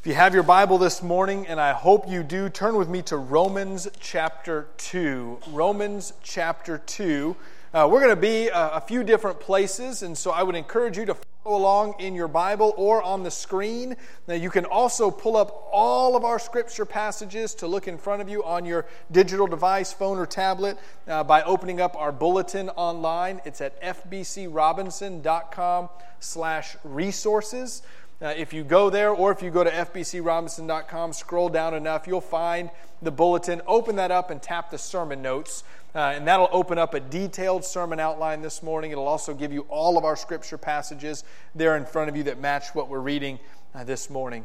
If 0.00 0.06
you 0.06 0.14
have 0.14 0.32
your 0.32 0.44
Bible 0.44 0.78
this 0.78 1.02
morning, 1.02 1.46
and 1.46 1.60
I 1.60 1.74
hope 1.74 2.08
you 2.08 2.22
do, 2.22 2.48
turn 2.48 2.76
with 2.76 2.88
me 2.88 3.02
to 3.02 3.18
Romans 3.18 3.86
chapter 4.00 4.68
2. 4.78 5.40
Romans 5.48 6.14
chapter 6.22 6.78
2. 6.78 7.36
Uh, 7.74 7.86
we're 7.92 8.00
going 8.00 8.08
to 8.08 8.16
be 8.16 8.48
a, 8.48 8.76
a, 8.76 8.80
few 8.80 9.04
different 9.04 9.40
places, 9.40 10.02
and 10.02 10.16
so 10.16 10.30
I 10.30 10.42
would 10.42 10.54
encourage 10.54 10.96
you 10.96 11.04
to 11.04 11.14
follow 11.44 11.58
along 11.58 11.96
in 11.98 12.14
your 12.14 12.28
Bible 12.28 12.72
or 12.78 13.02
on 13.02 13.24
the 13.24 13.30
screen. 13.30 13.94
Now, 14.26 14.36
you 14.36 14.48
can 14.48 14.64
also 14.64 15.10
pull 15.10 15.36
up 15.36 15.68
all 15.70 16.16
of 16.16 16.24
our 16.24 16.38
scripture 16.38 16.86
passages 16.86 17.54
to 17.56 17.66
look 17.66 17.86
in 17.86 17.98
front 17.98 18.22
of 18.22 18.28
you 18.30 18.42
on 18.42 18.64
your 18.64 18.86
digital 19.12 19.46
device, 19.46 19.92
phone, 19.92 20.18
or 20.18 20.24
tablet 20.24 20.78
uh, 21.08 21.24
by 21.24 21.42
opening 21.42 21.78
up 21.78 21.94
our 21.94 22.10
bulletin 22.10 22.70
online. 22.70 23.42
It's 23.44 23.60
at 23.60 23.78
fbcrobinson.com 23.82 25.90
slash 26.20 26.76
resources. 26.84 27.82
Uh, 28.22 28.34
if 28.36 28.52
you 28.52 28.62
go 28.62 28.90
there 28.90 29.10
or 29.10 29.32
if 29.32 29.40
you 29.40 29.50
go 29.50 29.64
to 29.64 29.70
fbcrobinson.com, 29.70 31.12
scroll 31.14 31.48
down 31.48 31.72
enough, 31.72 32.06
you'll 32.06 32.20
find 32.20 32.70
the 33.00 33.10
bulletin. 33.10 33.62
Open 33.66 33.96
that 33.96 34.10
up 34.10 34.30
and 34.30 34.42
tap 34.42 34.70
the 34.70 34.76
sermon 34.76 35.22
notes. 35.22 35.64
Uh, 35.94 36.12
and 36.14 36.28
that'll 36.28 36.48
open 36.52 36.78
up 36.78 36.92
a 36.92 37.00
detailed 37.00 37.64
sermon 37.64 37.98
outline 37.98 38.42
this 38.42 38.62
morning. 38.62 38.90
It'll 38.90 39.08
also 39.08 39.32
give 39.32 39.52
you 39.52 39.62
all 39.70 39.96
of 39.96 40.04
our 40.04 40.16
scripture 40.16 40.58
passages 40.58 41.24
there 41.54 41.76
in 41.76 41.86
front 41.86 42.10
of 42.10 42.16
you 42.16 42.24
that 42.24 42.38
match 42.38 42.74
what 42.74 42.88
we're 42.88 43.00
reading 43.00 43.38
uh, 43.74 43.84
this 43.84 44.10
morning. 44.10 44.44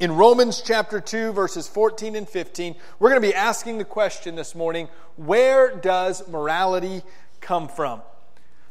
In 0.00 0.10
Romans 0.10 0.60
chapter 0.60 1.00
2, 1.00 1.32
verses 1.32 1.68
14 1.68 2.16
and 2.16 2.28
15, 2.28 2.74
we're 2.98 3.10
going 3.10 3.22
to 3.22 3.26
be 3.26 3.34
asking 3.34 3.78
the 3.78 3.84
question 3.84 4.34
this 4.34 4.56
morning 4.56 4.88
where 5.14 5.76
does 5.76 6.26
morality 6.26 7.02
come 7.40 7.68
from? 7.68 8.02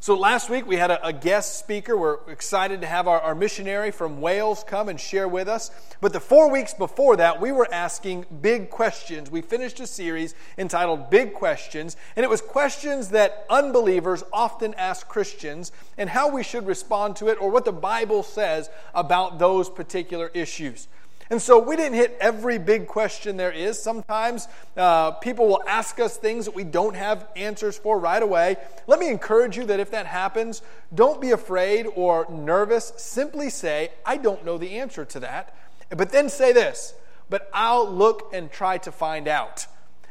So 0.04 0.14
last 0.14 0.50
week 0.50 0.66
we 0.66 0.76
had 0.76 0.90
a, 0.90 1.06
a, 1.06 1.14
guest 1.14 1.58
speaker. 1.58 1.96
We're 1.96 2.18
excited 2.30 2.82
to 2.82 2.86
have 2.86 3.08
our, 3.08 3.18
our, 3.22 3.34
missionary 3.34 3.90
from 3.90 4.20
Wales 4.20 4.62
come 4.62 4.90
and 4.90 5.00
share 5.00 5.26
with 5.26 5.48
us. 5.48 5.70
But 6.02 6.12
the 6.12 6.20
four 6.20 6.50
weeks 6.50 6.74
before 6.74 7.16
that, 7.16 7.40
we 7.40 7.52
were 7.52 7.66
asking 7.72 8.26
big 8.42 8.68
questions. 8.68 9.30
We 9.30 9.40
finished 9.40 9.80
a 9.80 9.86
series 9.86 10.34
entitled 10.58 11.08
Big 11.08 11.32
Questions, 11.32 11.96
and 12.16 12.22
it 12.22 12.28
was 12.28 12.42
questions 12.42 13.08
that 13.12 13.46
unbelievers 13.48 14.22
often 14.30 14.74
ask 14.74 15.08
Christians 15.08 15.72
and 15.96 16.10
how 16.10 16.28
we 16.28 16.42
should 16.42 16.66
respond 16.66 17.16
to 17.16 17.28
it 17.28 17.40
or 17.40 17.50
what 17.50 17.64
the 17.64 17.72
Bible 17.72 18.22
says 18.22 18.68
about 18.94 19.38
those 19.38 19.70
particular 19.70 20.30
issues. 20.34 20.86
And 21.30 21.40
so 21.40 21.58
we 21.58 21.76
didn't 21.76 21.94
hit 21.94 22.16
every 22.20 22.58
big 22.58 22.86
question 22.86 23.36
there 23.36 23.50
is. 23.50 23.82
Sometimes 23.82 24.46
uh, 24.76 25.12
people 25.12 25.46
will 25.46 25.62
ask 25.66 25.98
us 25.98 26.16
things 26.16 26.44
that 26.44 26.54
we 26.54 26.64
don't 26.64 26.94
have 26.94 27.26
answers 27.34 27.78
for 27.78 27.98
right 27.98 28.22
away. 28.22 28.56
Let 28.86 28.98
me 28.98 29.08
encourage 29.08 29.56
you 29.56 29.64
that 29.66 29.80
if 29.80 29.90
that 29.92 30.06
happens, 30.06 30.60
don't 30.94 31.20
be 31.20 31.30
afraid 31.30 31.86
or 31.94 32.26
nervous. 32.30 32.92
Simply 32.96 33.48
say, 33.48 33.90
I 34.04 34.18
don't 34.18 34.44
know 34.44 34.58
the 34.58 34.78
answer 34.78 35.04
to 35.06 35.20
that. 35.20 35.54
But 35.90 36.12
then 36.12 36.28
say 36.28 36.52
this, 36.52 36.94
but 37.30 37.48
I'll 37.52 37.90
look 37.90 38.30
and 38.32 38.50
try 38.50 38.78
to 38.78 38.92
find 38.92 39.26
out. 39.28 39.66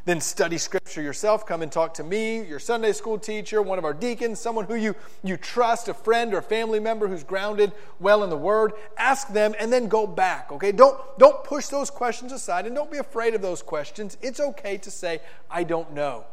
Then 0.05 0.19
study 0.19 0.57
Scripture 0.57 1.01
yourself. 1.01 1.45
Come 1.45 1.61
and 1.61 1.71
talk 1.71 1.93
to 1.93 2.03
me, 2.03 2.43
your 2.43 2.59
Sunday 2.59 2.91
school 2.91 3.17
teacher, 3.17 3.61
one 3.61 3.77
of 3.77 3.85
our 3.85 3.93
deacons, 3.93 4.37
someone 4.37 4.65
who 4.65 4.75
you, 4.75 4.95
you 5.23 5.37
trust, 5.37 5.87
a 5.87 5.93
friend 5.93 6.33
or 6.33 6.41
family 6.41 6.81
member 6.81 7.07
who's 7.07 7.23
grounded 7.23 7.71
well 8.01 8.23
in 8.25 8.29
the 8.29 8.37
Word. 8.37 8.73
Ask 8.97 9.29
them 9.29 9.55
and 9.57 9.71
then 9.71 9.87
go 9.87 10.05
back, 10.05 10.51
okay? 10.51 10.73
Don't, 10.73 10.99
don't 11.17 11.41
push 11.45 11.67
those 11.67 11.89
questions 11.89 12.33
aside 12.33 12.65
and 12.65 12.75
don't 12.75 12.91
be 12.91 12.97
afraid 12.97 13.33
of 13.33 13.41
those 13.41 13.61
questions. 13.61 14.17
It's 14.21 14.41
okay 14.41 14.77
to 14.79 14.91
say, 14.91 15.21
I 15.49 15.63
don't 15.63 15.93
know. 15.93 16.25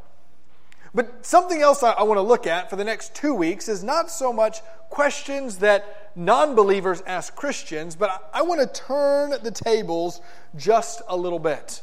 But 0.92 1.24
something 1.24 1.62
else 1.62 1.84
I, 1.84 1.92
I 1.92 2.02
want 2.02 2.18
to 2.18 2.22
look 2.22 2.48
at 2.48 2.70
for 2.70 2.74
the 2.74 2.82
next 2.82 3.14
two 3.14 3.34
weeks 3.34 3.68
is 3.68 3.84
not 3.84 4.10
so 4.10 4.32
much 4.32 4.62
questions 4.88 5.58
that 5.58 6.10
non 6.16 6.56
believers 6.56 7.04
ask 7.06 7.36
Christians, 7.36 7.94
but 7.94 8.10
I, 8.10 8.40
I 8.40 8.42
want 8.42 8.60
to 8.60 8.66
turn 8.66 9.30
the 9.44 9.52
tables 9.52 10.20
just 10.56 11.02
a 11.06 11.16
little 11.16 11.38
bit. 11.38 11.82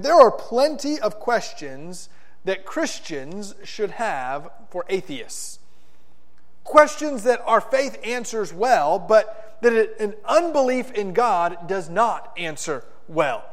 There 0.00 0.14
are 0.14 0.30
plenty 0.30 0.98
of 0.98 1.20
questions 1.20 2.08
that 2.44 2.64
Christians 2.64 3.54
should 3.62 3.92
have 3.92 4.50
for 4.70 4.86
atheists. 4.88 5.58
Questions 6.64 7.24
that 7.24 7.42
our 7.44 7.60
faith 7.60 7.98
answers 8.02 8.52
well, 8.52 8.98
but 8.98 9.58
that 9.60 10.00
an 10.00 10.14
unbelief 10.24 10.90
in 10.92 11.12
God 11.12 11.68
does 11.68 11.90
not 11.90 12.32
answer 12.38 12.84
well. 13.06 13.44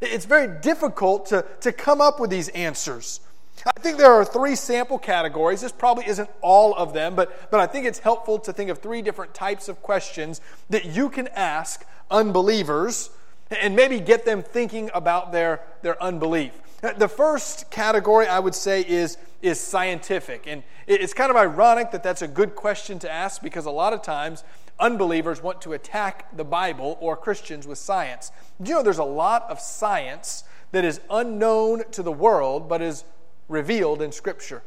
It's 0.00 0.24
very 0.24 0.60
difficult 0.60 1.26
to, 1.26 1.44
to 1.60 1.70
come 1.70 2.00
up 2.00 2.18
with 2.18 2.30
these 2.30 2.48
answers. 2.48 3.20
I 3.66 3.80
think 3.80 3.98
there 3.98 4.12
are 4.12 4.24
three 4.24 4.56
sample 4.56 4.98
categories. 4.98 5.60
This 5.60 5.72
probably 5.72 6.06
isn't 6.06 6.28
all 6.40 6.74
of 6.74 6.92
them, 6.92 7.14
but, 7.14 7.50
but 7.50 7.60
I 7.60 7.66
think 7.66 7.86
it's 7.86 8.00
helpful 8.00 8.38
to 8.40 8.52
think 8.52 8.70
of 8.70 8.78
three 8.78 9.02
different 9.02 9.32
types 9.34 9.68
of 9.68 9.82
questions 9.82 10.40
that 10.70 10.86
you 10.86 11.08
can 11.08 11.28
ask 11.28 11.84
unbelievers 12.10 13.10
and 13.60 13.76
maybe 13.76 14.00
get 14.00 14.24
them 14.24 14.42
thinking 14.42 14.90
about 14.94 15.32
their, 15.32 15.60
their 15.82 16.00
unbelief. 16.02 16.52
The 16.98 17.08
first 17.08 17.70
category 17.70 18.26
I 18.26 18.38
would 18.38 18.54
say 18.54 18.82
is, 18.82 19.16
is 19.40 19.58
scientific. 19.58 20.46
And 20.46 20.62
it's 20.86 21.14
kind 21.14 21.30
of 21.30 21.36
ironic 21.36 21.90
that 21.92 22.02
that's 22.02 22.22
a 22.22 22.28
good 22.28 22.54
question 22.54 22.98
to 23.00 23.10
ask 23.10 23.40
because 23.40 23.64
a 23.64 23.70
lot 23.70 23.92
of 23.92 24.02
times 24.02 24.44
unbelievers 24.78 25.42
want 25.42 25.60
to 25.62 25.72
attack 25.72 26.36
the 26.36 26.44
Bible 26.44 26.98
or 27.00 27.16
Christians 27.16 27.66
with 27.66 27.78
science. 27.78 28.32
Do 28.60 28.68
you 28.68 28.76
know 28.76 28.82
there's 28.82 28.98
a 28.98 29.04
lot 29.04 29.46
of 29.48 29.60
science 29.60 30.44
that 30.72 30.84
is 30.84 31.00
unknown 31.10 31.84
to 31.92 32.02
the 32.02 32.12
world 32.12 32.68
but 32.68 32.82
is 32.82 33.04
revealed 33.48 34.02
in 34.02 34.12
Scripture? 34.12 34.62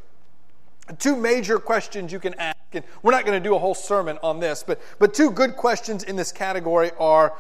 Two 1.00 1.16
major 1.18 1.60
questions 1.60 2.14
you 2.14 2.20
can 2.20 2.34
ask, 2.36 2.58
and 2.72 2.86
we're 3.04 3.12
not 3.12 3.26
going 3.26 3.42
to 3.42 3.46
do 3.48 3.56
a 3.56 3.60
whole 3.60 3.76
sermon 3.76 4.18
on 4.24 4.40
this, 4.40 4.64
but, 4.66 4.82
but 5.00 5.14
two 5.14 5.30
good 5.30 5.58
questions 5.58 6.04
in 6.04 6.16
this 6.16 6.32
category 6.32 6.92
are 6.98 7.34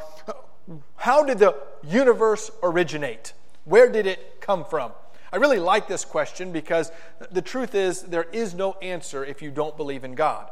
how 0.96 1.24
did 1.24 1.40
the 1.40 1.56
universe 1.84 2.52
originate? 2.62 3.34
Where 3.66 3.92
did 3.92 4.06
it 4.06 4.42
come 4.42 4.66
from? 4.66 4.92
I 5.32 5.38
really 5.38 5.60
like 5.60 5.88
this 5.88 6.06
question 6.06 6.52
because 6.52 6.92
the 7.32 7.42
truth 7.42 7.76
is 7.76 8.04
there 8.04 8.28
is 8.32 8.54
no 8.54 8.74
answer 8.82 9.26
if 9.26 9.42
you 9.42 9.52
don't 9.52 9.76
believe 9.76 10.04
in 10.04 10.16
God. 10.16 10.50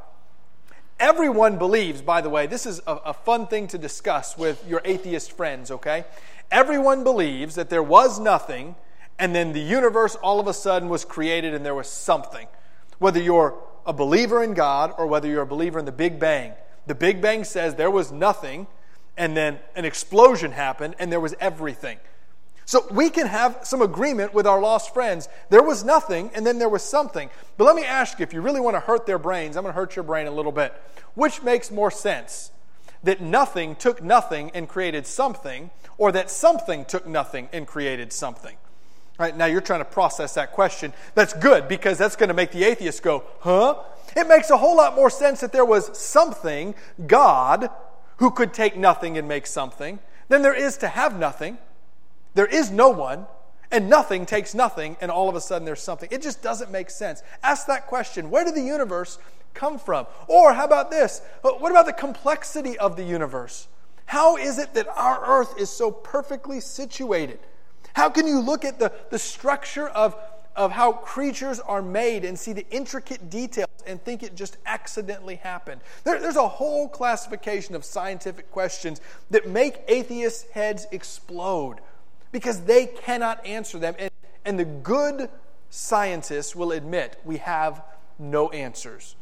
Everyone 0.99 1.57
believes, 1.57 2.01
by 2.01 2.21
the 2.21 2.29
way, 2.29 2.47
this 2.47 2.65
is 2.65 2.81
a, 2.87 2.95
a, 2.95 3.13
fun 3.13 3.47
thing 3.47 3.67
to 3.67 3.77
discuss 3.77 4.37
with 4.37 4.65
your 4.67 4.81
atheist 4.85 5.33
friends, 5.33 5.69
okay? 5.69 6.05
Everyone 6.51 7.03
believes 7.03 7.55
that 7.55 7.69
there 7.69 7.83
was 7.83 8.17
nothing 8.19 8.75
and 9.19 9.35
then 9.35 9.53
the 9.53 9.61
universe 9.61 10.15
all 10.15 10.39
of 10.39 10.47
a 10.47 10.53
sudden 10.53 10.87
was 10.87 11.03
created 11.03 11.53
and 11.53 11.65
there 11.65 11.75
was 11.75 11.89
something. 11.89 12.47
Whether 12.99 13.21
you're 13.21 13.55
a 13.85 13.93
believer 13.93 14.43
in 14.43 14.53
God 14.53 14.93
or 14.97 15.07
whether 15.07 15.27
you're 15.27 15.43
a 15.43 15.47
believer 15.47 15.79
in 15.79 15.85
the 15.85 15.91
Big 15.91 16.19
Bang. 16.19 16.53
The 16.87 16.95
Big 16.95 17.21
Bang 17.21 17.43
says 17.43 17.75
there 17.75 17.91
was 17.91 18.11
nothing 18.11 18.67
and 19.17 19.35
then 19.35 19.59
an 19.75 19.85
explosion 19.85 20.51
happened, 20.51 20.95
and 20.99 21.11
there 21.11 21.19
was 21.19 21.35
everything. 21.39 21.97
So 22.65 22.85
we 22.89 23.11
can 23.11 23.27
have 23.27 23.59
some 23.63 23.81
agreement 23.81 24.33
with 24.33 24.47
our 24.47 24.59
lost 24.59 24.93
friends. 24.93 25.29
There 25.49 25.61
was 25.61 25.83
nothing, 25.83 26.31
and 26.33 26.45
then 26.45 26.57
there 26.57 26.69
was 26.69 26.81
something. 26.81 27.29
But 27.57 27.65
let 27.65 27.75
me 27.75 27.83
ask 27.83 28.19
you 28.19 28.23
if 28.23 28.33
you 28.33 28.41
really 28.41 28.59
want 28.59 28.75
to 28.75 28.79
hurt 28.79 29.05
their 29.05 29.19
brains, 29.19 29.55
I'm 29.55 29.63
going 29.63 29.73
to 29.73 29.79
hurt 29.79 29.95
your 29.95 30.03
brain 30.03 30.25
a 30.25 30.31
little 30.31 30.51
bit. 30.51 30.73
Which 31.13 31.43
makes 31.43 31.69
more 31.69 31.91
sense? 31.91 32.51
That 33.03 33.21
nothing 33.21 33.75
took 33.75 34.01
nothing 34.01 34.49
and 34.55 34.67
created 34.67 35.05
something, 35.05 35.69
or 35.99 36.11
that 36.13 36.31
something 36.31 36.85
took 36.85 37.05
nothing 37.05 37.49
and 37.53 37.67
created 37.67 38.11
something? 38.11 38.57
Right 39.19 39.37
now, 39.37 39.45
you're 39.45 39.61
trying 39.61 39.79
to 39.79 39.85
process 39.85 40.33
that 40.33 40.51
question. 40.51 40.91
That's 41.13 41.33
good 41.33 41.67
because 41.67 41.99
that's 41.99 42.15
going 42.15 42.29
to 42.29 42.33
make 42.33 42.51
the 42.51 42.63
atheist 42.63 43.03
go, 43.03 43.23
huh? 43.41 43.75
It 44.15 44.27
makes 44.27 44.49
a 44.49 44.57
whole 44.57 44.75
lot 44.75 44.95
more 44.95 45.09
sense 45.09 45.39
that 45.41 45.53
there 45.53 45.63
was 45.65 45.97
something, 45.97 46.73
God, 47.05 47.69
who 48.17 48.31
could 48.31 48.53
take 48.53 48.77
nothing 48.77 49.17
and 49.17 49.27
make 49.27 49.47
something 49.47 49.99
than 50.27 50.41
there 50.41 50.53
is 50.53 50.77
to 50.77 50.87
have 50.87 51.17
nothing. 51.17 51.57
There 52.33 52.45
is 52.45 52.71
no 52.71 52.89
one, 52.89 53.27
and 53.71 53.89
nothing 53.89 54.25
takes 54.25 54.53
nothing, 54.53 54.97
and 55.01 55.11
all 55.11 55.29
of 55.29 55.35
a 55.35 55.41
sudden 55.41 55.65
there's 55.65 55.81
something. 55.81 56.09
It 56.11 56.21
just 56.21 56.41
doesn't 56.41 56.71
make 56.71 56.89
sense. 56.89 57.23
Ask 57.43 57.67
that 57.67 57.87
question 57.87 58.29
where 58.29 58.45
did 58.45 58.55
the 58.55 58.61
universe 58.61 59.17
come 59.53 59.79
from? 59.79 60.07
Or 60.27 60.53
how 60.53 60.65
about 60.65 60.91
this? 60.91 61.21
Uh, 61.43 61.51
what 61.51 61.71
about 61.71 61.85
the 61.85 61.93
complexity 61.93 62.77
of 62.77 62.95
the 62.95 63.03
universe? 63.03 63.67
How 64.05 64.37
is 64.37 64.59
it 64.59 64.73
that 64.75 64.87
our 64.87 65.25
earth 65.25 65.59
is 65.59 65.69
so 65.69 65.91
perfectly 65.91 66.59
situated? 66.59 67.39
How 67.93 68.09
can 68.09 68.27
you 68.27 68.39
look 68.39 68.65
at 68.65 68.77
the, 68.77 68.91
the 69.09 69.17
structure 69.17 69.87
of 69.87 70.15
of 70.55 70.71
how 70.71 70.93
creatures 70.93 71.59
are 71.59 71.81
made 71.81 72.23
and 72.23 72.39
see 72.39 72.53
the 72.53 72.65
intricate 72.69 73.29
details 73.29 73.69
and 73.85 74.01
think 74.01 74.23
it 74.23 74.35
just 74.35 74.57
accidentally 74.65 75.35
happened. 75.35 75.81
There, 76.03 76.19
there's 76.19 76.35
a 76.37 76.47
whole 76.47 76.87
classification 76.87 77.75
of 77.75 77.83
scientific 77.83 78.51
questions 78.51 79.01
that 79.31 79.47
make 79.47 79.81
atheists' 79.87 80.49
heads 80.51 80.87
explode 80.91 81.79
because 82.31 82.61
they 82.61 82.85
cannot 82.85 83.45
answer 83.45 83.77
them. 83.79 83.95
And, 83.99 84.11
and 84.45 84.59
the 84.59 84.65
good 84.65 85.29
scientists 85.69 86.55
will 86.55 86.71
admit 86.71 87.19
we 87.25 87.37
have 87.37 87.81
no 88.17 88.49
answers. 88.49 89.15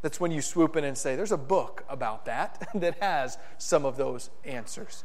That's 0.00 0.18
when 0.18 0.32
you 0.32 0.42
swoop 0.42 0.76
in 0.76 0.84
and 0.84 0.98
say, 0.98 1.16
There's 1.16 1.32
a 1.32 1.36
book 1.36 1.84
about 1.88 2.24
that 2.26 2.68
that 2.74 2.98
has 3.00 3.38
some 3.58 3.84
of 3.84 3.96
those 3.96 4.30
answers. 4.44 5.04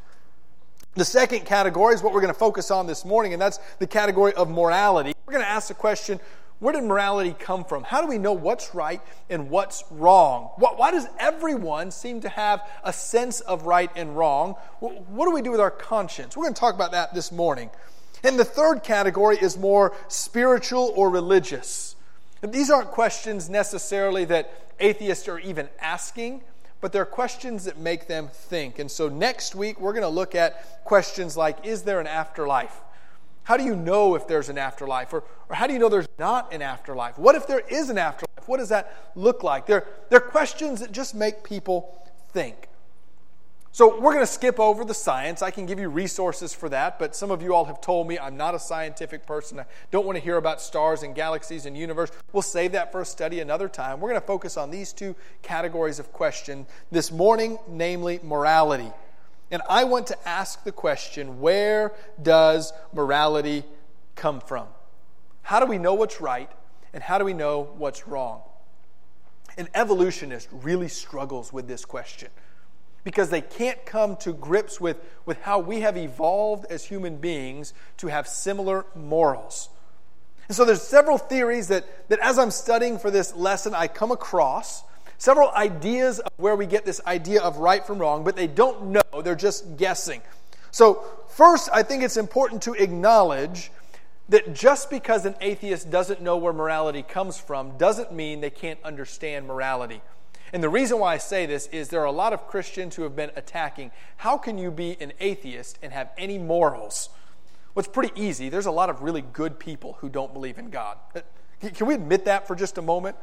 The 0.97 1.05
second 1.05 1.45
category 1.45 1.93
is 1.93 2.01
what 2.01 2.11
we're 2.11 2.21
going 2.21 2.33
to 2.33 2.39
focus 2.39 2.71
on 2.71 2.87
this 2.87 3.05
morning, 3.05 3.31
and 3.31 3.39
that's 3.39 3.59
the 3.77 3.85
category 3.85 4.33
of 4.33 4.49
morality. 4.49 5.13
We're 5.27 5.33
going 5.33 5.45
to 5.45 5.49
ask 5.49 5.67
the 5.67 5.75
question 5.75 6.19
Where 6.57 6.73
did 6.73 6.85
morality 6.85 7.35
come 7.37 7.65
from? 7.65 7.83
How 7.83 8.01
do 8.01 8.07
we 8.07 8.17
know 8.17 8.33
what's 8.33 8.73
right 8.73 8.99
and 9.29 9.51
what's 9.51 9.83
wrong? 9.91 10.49
Why 10.57 10.89
does 10.89 11.05
everyone 11.19 11.91
seem 11.91 12.21
to 12.21 12.29
have 12.29 12.67
a 12.83 12.91
sense 12.91 13.41
of 13.41 13.67
right 13.67 13.91
and 13.95 14.17
wrong? 14.17 14.53
What 14.79 15.25
do 15.25 15.31
we 15.31 15.43
do 15.43 15.51
with 15.51 15.59
our 15.59 15.69
conscience? 15.69 16.35
We're 16.35 16.45
going 16.45 16.55
to 16.55 16.59
talk 16.59 16.73
about 16.73 16.93
that 16.93 17.13
this 17.13 17.31
morning. 17.31 17.69
And 18.23 18.39
the 18.39 18.45
third 18.45 18.81
category 18.81 19.37
is 19.37 19.55
more 19.55 19.95
spiritual 20.07 20.93
or 20.95 21.11
religious. 21.11 21.95
These 22.41 22.71
aren't 22.71 22.89
questions 22.89 23.51
necessarily 23.51 24.25
that 24.25 24.51
atheists 24.79 25.27
are 25.27 25.37
even 25.37 25.69
asking, 25.79 26.41
but 26.81 26.91
they're 26.91 27.05
questions 27.05 27.65
that 27.65 27.77
make 27.77 28.07
them 28.07 28.29
think. 28.31 28.79
And 28.79 28.89
so 28.89 29.09
next 29.09 29.55
week, 29.55 29.79
we're 29.79 29.93
going 29.93 30.03
to 30.03 30.09
look 30.09 30.35
at 30.35 30.83
questions 30.83 31.35
like 31.35 31.65
Is 31.65 31.83
there 31.83 31.99
an 31.99 32.07
afterlife? 32.07 32.81
How 33.43 33.55
do 33.55 33.63
you 33.63 33.75
know 33.75 34.15
if 34.15 34.27
there's 34.27 34.49
an 34.49 34.57
afterlife? 34.57 35.13
Or, 35.13 35.23
or 35.49 35.55
how 35.55 35.67
do 35.67 35.73
you 35.73 35.79
know 35.79 35.89
there's 35.89 36.09
not 36.19 36.53
an 36.53 36.61
afterlife? 36.61 37.17
What 37.17 37.35
if 37.35 37.47
there 37.47 37.61
is 37.61 37.89
an 37.89 37.97
afterlife? 37.97 38.47
What 38.47 38.57
does 38.57 38.69
that 38.69 39.11
look 39.15 39.41
like? 39.41 39.65
They're, 39.65 39.87
they're 40.09 40.19
questions 40.19 40.81
that 40.81 40.91
just 40.91 41.15
make 41.15 41.43
people 41.43 41.97
think. 42.33 42.66
So 43.77 43.99
we're 43.99 44.13
going 44.13 44.25
to 44.25 44.31
skip 44.31 44.59
over 44.59 44.83
the 44.83 44.95
science. 44.95 45.43
I 45.43 45.51
can 45.51 45.67
give 45.67 45.79
you 45.79 45.87
resources 45.87 46.51
for 46.51 46.67
that, 46.69 46.97
but 46.97 47.15
some 47.15 47.29
of 47.29 47.43
you 47.43 47.53
all 47.53 47.65
have 47.65 47.79
told 47.79 48.07
me 48.07 48.17
I'm 48.17 48.35
not 48.35 48.55
a 48.55 48.59
scientific 48.59 49.27
person. 49.27 49.59
I 49.59 49.65
don't 49.91 50.03
want 50.03 50.17
to 50.17 50.23
hear 50.23 50.37
about 50.37 50.61
stars 50.61 51.03
and 51.03 51.13
galaxies 51.13 51.67
and 51.67 51.77
universe. 51.77 52.09
We'll 52.33 52.41
save 52.41 52.71
that 52.71 52.91
for 52.91 53.01
a 53.01 53.05
study 53.05 53.39
another 53.39 53.69
time. 53.69 53.99
We're 53.99 54.09
going 54.09 54.19
to 54.19 54.25
focus 54.25 54.57
on 54.57 54.71
these 54.71 54.93
two 54.93 55.15
categories 55.43 55.99
of 55.99 56.11
question 56.11 56.65
this 56.91 57.11
morning, 57.11 57.59
namely 57.67 58.19
morality. 58.23 58.91
And 59.51 59.61
I 59.69 59.83
want 59.83 60.07
to 60.07 60.27
ask 60.27 60.63
the 60.63 60.71
question 60.71 61.39
where 61.39 61.93
does 62.19 62.73
morality 62.93 63.63
come 64.15 64.39
from? 64.39 64.69
How 65.43 65.59
do 65.59 65.67
we 65.67 65.77
know 65.77 65.93
what's 65.93 66.19
right 66.19 66.49
and 66.95 67.03
how 67.03 67.19
do 67.19 67.25
we 67.25 67.33
know 67.33 67.69
what's 67.77 68.07
wrong? 68.07 68.41
An 69.55 69.67
evolutionist 69.75 70.49
really 70.51 70.87
struggles 70.87 71.53
with 71.53 71.67
this 71.67 71.85
question 71.85 72.29
because 73.07 73.29
they 73.29 73.39
can't 73.39 73.85
come 73.85 74.17
to 74.17 74.33
grips 74.33 74.81
with, 74.81 74.97
with 75.25 75.41
how 75.43 75.59
we 75.59 75.79
have 75.79 75.95
evolved 75.95 76.65
as 76.69 76.83
human 76.83 77.15
beings 77.15 77.73
to 77.95 78.07
have 78.07 78.27
similar 78.27 78.85
morals. 78.95 79.69
And 80.49 80.57
so 80.57 80.65
there's 80.65 80.81
several 80.81 81.17
theories 81.17 81.69
that, 81.69 81.85
that 82.09 82.19
as 82.19 82.37
I'm 82.37 82.51
studying 82.51 82.99
for 82.99 83.09
this 83.09 83.33
lesson, 83.33 83.73
I 83.73 83.87
come 83.87 84.11
across 84.11 84.83
several 85.17 85.49
ideas 85.51 86.19
of 86.19 86.29
where 86.35 86.57
we 86.57 86.65
get 86.65 86.83
this 86.83 86.99
idea 87.07 87.41
of 87.41 87.59
right 87.59 87.87
from 87.87 87.99
wrong, 87.99 88.25
but 88.25 88.35
they 88.35 88.45
don't 88.45 88.87
know, 88.87 89.21
they're 89.23 89.35
just 89.35 89.77
guessing. 89.77 90.21
So, 90.71 91.01
first, 91.29 91.69
I 91.71 91.83
think 91.83 92.03
it's 92.03 92.17
important 92.17 92.63
to 92.63 92.73
acknowledge 92.73 93.71
that 94.27 94.53
just 94.53 94.89
because 94.89 95.25
an 95.25 95.35
atheist 95.39 95.89
doesn't 95.89 96.21
know 96.21 96.35
where 96.35 96.51
morality 96.51 97.03
comes 97.03 97.39
from 97.39 97.77
doesn't 97.77 98.11
mean 98.11 98.41
they 98.41 98.49
can't 98.49 98.79
understand 98.83 99.47
morality. 99.47 100.01
And 100.53 100.63
the 100.63 100.69
reason 100.69 100.99
why 100.99 101.13
I 101.13 101.17
say 101.17 101.45
this 101.45 101.67
is 101.67 101.89
there 101.89 102.01
are 102.01 102.05
a 102.05 102.11
lot 102.11 102.33
of 102.33 102.47
Christians 102.47 102.95
who 102.95 103.03
have 103.03 103.15
been 103.15 103.31
attacking 103.35 103.91
how 104.17 104.37
can 104.37 104.57
you 104.57 104.71
be 104.71 104.97
an 105.01 105.13
atheist 105.19 105.77
and 105.81 105.91
have 105.91 106.09
any 106.17 106.37
morals? 106.37 107.09
Well, 107.75 107.81
it's 107.81 107.93
pretty 107.93 108.19
easy. 108.19 108.49
There's 108.49 108.65
a 108.65 108.71
lot 108.71 108.89
of 108.89 109.01
really 109.01 109.21
good 109.21 109.59
people 109.59 109.97
who 109.99 110.09
don't 110.09 110.33
believe 110.33 110.57
in 110.57 110.69
God. 110.69 110.97
Uh, 111.15 111.21
can 111.61 111.87
we 111.87 111.95
admit 111.95 112.25
that 112.25 112.47
for 112.47 112.55
just 112.55 112.77
a 112.77 112.81
moment? 112.81 113.15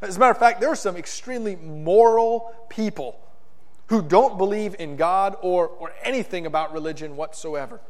As 0.00 0.16
a 0.16 0.18
matter 0.18 0.32
of 0.32 0.38
fact, 0.38 0.60
there 0.60 0.70
are 0.70 0.76
some 0.76 0.96
extremely 0.96 1.56
moral 1.56 2.52
people 2.68 3.18
who 3.86 4.02
don't 4.02 4.36
believe 4.36 4.74
in 4.78 4.96
God 4.96 5.36
or, 5.42 5.68
or 5.68 5.92
anything 6.02 6.46
about 6.46 6.72
religion 6.72 7.16
whatsoever. 7.16 7.80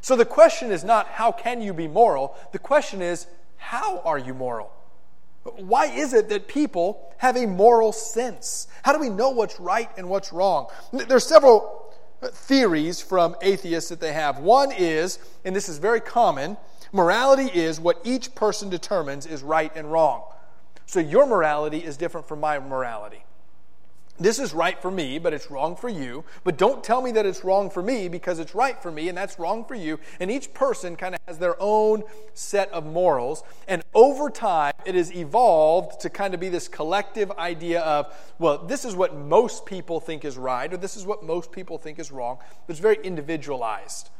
So 0.00 0.16
the 0.16 0.24
question 0.24 0.70
is 0.70 0.84
not 0.84 1.08
how 1.08 1.32
can 1.32 1.60
you 1.60 1.74
be 1.74 1.88
moral? 1.88 2.36
The 2.52 2.58
question 2.58 3.02
is 3.02 3.26
how 3.56 4.00
are 4.00 4.18
you 4.18 4.34
moral? 4.34 4.72
Why 5.56 5.86
is 5.86 6.12
it 6.12 6.28
that 6.28 6.48
people 6.48 7.12
have 7.18 7.36
a 7.36 7.46
moral 7.46 7.92
sense? 7.92 8.68
How 8.82 8.92
do 8.92 8.98
we 8.98 9.10
know 9.10 9.30
what's 9.30 9.60
right 9.60 9.90
and 9.96 10.08
what's 10.08 10.32
wrong? 10.32 10.68
There 10.92 11.16
are 11.16 11.20
several 11.20 11.94
uh, 12.22 12.28
theories 12.28 13.00
from 13.00 13.36
atheists 13.42 13.90
that 13.90 14.00
they 14.00 14.12
have. 14.12 14.38
One 14.38 14.72
is, 14.72 15.18
and 15.44 15.54
this 15.54 15.68
is 15.68 15.78
very 15.78 16.00
common, 16.00 16.56
morality 16.92 17.50
is 17.52 17.78
what 17.78 18.00
each 18.04 18.34
person 18.34 18.70
determines 18.70 19.26
is 19.26 19.42
right 19.42 19.70
and 19.76 19.90
wrong. 19.92 20.24
So 20.86 21.00
your 21.00 21.26
morality 21.26 21.78
is 21.78 21.96
different 21.96 22.26
from 22.26 22.40
my 22.40 22.58
morality. 22.58 23.25
This 24.18 24.38
is 24.38 24.54
right 24.54 24.80
for 24.80 24.90
me, 24.90 25.18
but 25.18 25.34
it's 25.34 25.50
wrong 25.50 25.76
for 25.76 25.88
you. 25.88 26.24
But 26.42 26.56
don't 26.56 26.82
tell 26.82 27.02
me 27.02 27.12
that 27.12 27.26
it's 27.26 27.44
wrong 27.44 27.68
for 27.68 27.82
me 27.82 28.08
because 28.08 28.38
it's 28.38 28.54
right 28.54 28.80
for 28.80 28.90
me 28.90 29.08
and 29.08 29.16
that's 29.16 29.38
wrong 29.38 29.64
for 29.64 29.74
you. 29.74 29.98
And 30.20 30.30
each 30.30 30.54
person 30.54 30.96
kind 30.96 31.14
of 31.14 31.20
has 31.26 31.38
their 31.38 31.56
own 31.60 32.02
set 32.32 32.70
of 32.70 32.86
morals. 32.86 33.42
And 33.68 33.82
over 33.94 34.30
time, 34.30 34.72
it 34.84 34.94
has 34.94 35.14
evolved 35.14 36.00
to 36.00 36.10
kind 36.10 36.32
of 36.32 36.40
be 36.40 36.48
this 36.48 36.68
collective 36.68 37.30
idea 37.32 37.80
of, 37.80 38.12
well, 38.38 38.58
this 38.58 38.84
is 38.84 38.96
what 38.96 39.14
most 39.14 39.66
people 39.66 40.00
think 40.00 40.24
is 40.24 40.38
right, 40.38 40.72
or 40.72 40.76
this 40.76 40.96
is 40.96 41.04
what 41.04 41.22
most 41.22 41.52
people 41.52 41.76
think 41.76 41.98
is 41.98 42.10
wrong. 42.10 42.38
It's 42.68 42.78
very 42.78 42.98
individualized. 43.02 44.10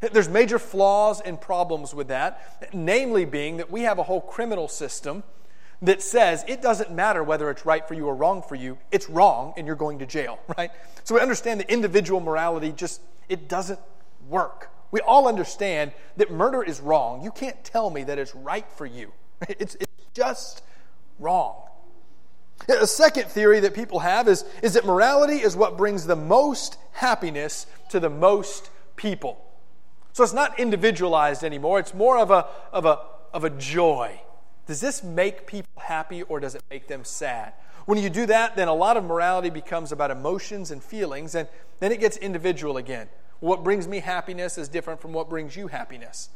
There's 0.00 0.28
major 0.30 0.58
flaws 0.58 1.20
and 1.20 1.38
problems 1.38 1.94
with 1.94 2.08
that, 2.08 2.72
namely 2.72 3.26
being 3.26 3.58
that 3.58 3.70
we 3.70 3.82
have 3.82 3.98
a 3.98 4.02
whole 4.02 4.22
criminal 4.22 4.66
system 4.66 5.22
that 5.82 6.02
says 6.02 6.44
it 6.46 6.60
doesn't 6.60 6.90
matter 6.90 7.22
whether 7.22 7.50
it's 7.50 7.64
right 7.64 7.86
for 7.86 7.94
you 7.94 8.06
or 8.06 8.14
wrong 8.14 8.42
for 8.42 8.54
you, 8.54 8.78
it's 8.90 9.08
wrong 9.08 9.54
and 9.56 9.66
you're 9.66 9.76
going 9.76 9.98
to 10.00 10.06
jail, 10.06 10.38
right? 10.58 10.70
So 11.04 11.14
we 11.14 11.20
understand 11.20 11.60
that 11.60 11.70
individual 11.70 12.20
morality 12.20 12.72
just 12.72 13.00
it 13.28 13.48
doesn't 13.48 13.80
work. 14.28 14.70
We 14.90 15.00
all 15.00 15.28
understand 15.28 15.92
that 16.16 16.30
murder 16.30 16.62
is 16.62 16.80
wrong. 16.80 17.22
You 17.22 17.30
can't 17.30 17.62
tell 17.64 17.90
me 17.90 18.04
that 18.04 18.18
it's 18.18 18.34
right 18.34 18.66
for 18.76 18.86
you. 18.86 19.12
It's, 19.48 19.74
it's 19.76 19.90
just 20.12 20.62
wrong. 21.18 21.62
A 22.68 22.86
second 22.86 23.28
theory 23.28 23.60
that 23.60 23.72
people 23.72 24.00
have 24.00 24.28
is, 24.28 24.44
is 24.62 24.74
that 24.74 24.84
morality 24.84 25.36
is 25.36 25.56
what 25.56 25.78
brings 25.78 26.06
the 26.06 26.16
most 26.16 26.76
happiness 26.92 27.66
to 27.88 28.00
the 28.00 28.10
most 28.10 28.68
people. 28.96 29.42
So 30.12 30.22
it's 30.22 30.34
not 30.34 30.60
individualized 30.60 31.42
anymore. 31.42 31.78
It's 31.78 31.94
more 31.94 32.18
of 32.18 32.30
a, 32.30 32.46
of 32.70 32.84
a, 32.84 32.98
of 33.32 33.44
a 33.44 33.50
joy. 33.50 34.20
Does 34.70 34.80
this 34.80 35.02
make 35.02 35.48
people 35.48 35.82
happy 35.82 36.22
or 36.22 36.38
does 36.38 36.54
it 36.54 36.62
make 36.70 36.86
them 36.86 37.02
sad? 37.02 37.54
When 37.86 37.98
you 37.98 38.08
do 38.08 38.24
that, 38.26 38.54
then 38.54 38.68
a 38.68 38.72
lot 38.72 38.96
of 38.96 39.02
morality 39.02 39.50
becomes 39.50 39.90
about 39.90 40.12
emotions 40.12 40.70
and 40.70 40.80
feelings, 40.80 41.34
and 41.34 41.48
then 41.80 41.90
it 41.90 41.98
gets 41.98 42.16
individual 42.16 42.76
again. 42.76 43.08
What 43.40 43.64
brings 43.64 43.88
me 43.88 43.98
happiness 43.98 44.56
is 44.56 44.68
different 44.68 45.00
from 45.00 45.12
what 45.12 45.28
brings 45.28 45.56
you 45.56 45.66
happiness. 45.66 46.28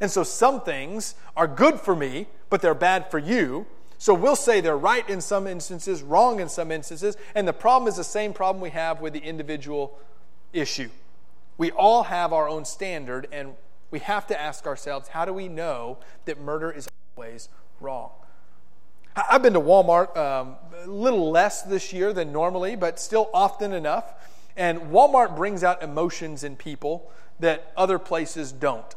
And 0.00 0.10
so 0.10 0.24
some 0.24 0.62
things 0.62 1.14
are 1.36 1.46
good 1.46 1.78
for 1.78 1.94
me, 1.94 2.26
but 2.48 2.60
they're 2.60 2.74
bad 2.74 3.08
for 3.08 3.20
you. 3.20 3.66
So 3.98 4.14
we'll 4.14 4.34
say 4.34 4.60
they're 4.60 4.76
right 4.76 5.08
in 5.08 5.20
some 5.20 5.46
instances, 5.46 6.02
wrong 6.02 6.40
in 6.40 6.48
some 6.48 6.72
instances, 6.72 7.16
and 7.36 7.46
the 7.46 7.52
problem 7.52 7.86
is 7.86 7.94
the 7.94 8.02
same 8.02 8.32
problem 8.32 8.60
we 8.60 8.70
have 8.70 9.00
with 9.00 9.12
the 9.12 9.22
individual 9.22 9.96
issue. 10.52 10.90
We 11.56 11.70
all 11.70 12.02
have 12.02 12.32
our 12.32 12.48
own 12.48 12.64
standard, 12.64 13.28
and 13.30 13.54
we 13.92 14.00
have 14.00 14.26
to 14.26 14.40
ask 14.40 14.66
ourselves 14.66 15.10
how 15.10 15.24
do 15.24 15.32
we 15.32 15.46
know 15.46 15.98
that 16.24 16.40
murder 16.40 16.72
is 16.72 16.88
always 17.20 17.50
wrong. 17.80 18.10
I've 19.14 19.42
been 19.42 19.52
to 19.52 19.60
Walmart 19.60 20.16
um, 20.16 20.56
a 20.82 20.86
little 20.86 21.30
less 21.30 21.60
this 21.60 21.92
year 21.92 22.14
than 22.14 22.32
normally, 22.32 22.76
but 22.76 22.98
still 22.98 23.28
often 23.34 23.74
enough. 23.74 24.14
And 24.56 24.80
Walmart 24.90 25.36
brings 25.36 25.62
out 25.62 25.82
emotions 25.82 26.44
in 26.44 26.56
people 26.56 27.10
that 27.38 27.72
other 27.76 27.98
places 27.98 28.52
don't. 28.52 28.94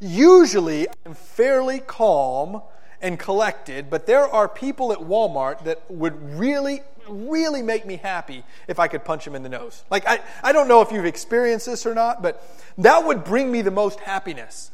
Usually, 0.00 0.86
I'm 1.06 1.14
fairly 1.14 1.80
calm 1.80 2.60
and 3.00 3.18
collected, 3.18 3.88
but 3.88 4.06
there 4.06 4.28
are 4.28 4.46
people 4.46 4.92
at 4.92 4.98
Walmart 4.98 5.64
that 5.64 5.90
would 5.90 6.38
really, 6.38 6.82
really 7.08 7.62
make 7.62 7.86
me 7.86 7.96
happy 7.96 8.44
if 8.66 8.78
I 8.78 8.86
could 8.86 9.02
punch 9.02 9.24
them 9.24 9.34
in 9.34 9.42
the 9.42 9.48
nose. 9.48 9.82
Like, 9.90 10.06
I, 10.06 10.20
I 10.42 10.52
don't 10.52 10.68
know 10.68 10.82
if 10.82 10.92
you've 10.92 11.06
experienced 11.06 11.64
this 11.64 11.86
or 11.86 11.94
not, 11.94 12.20
but 12.20 12.46
that 12.76 13.06
would 13.06 13.24
bring 13.24 13.50
me 13.50 13.62
the 13.62 13.70
most 13.70 13.98
happiness. 14.00 14.72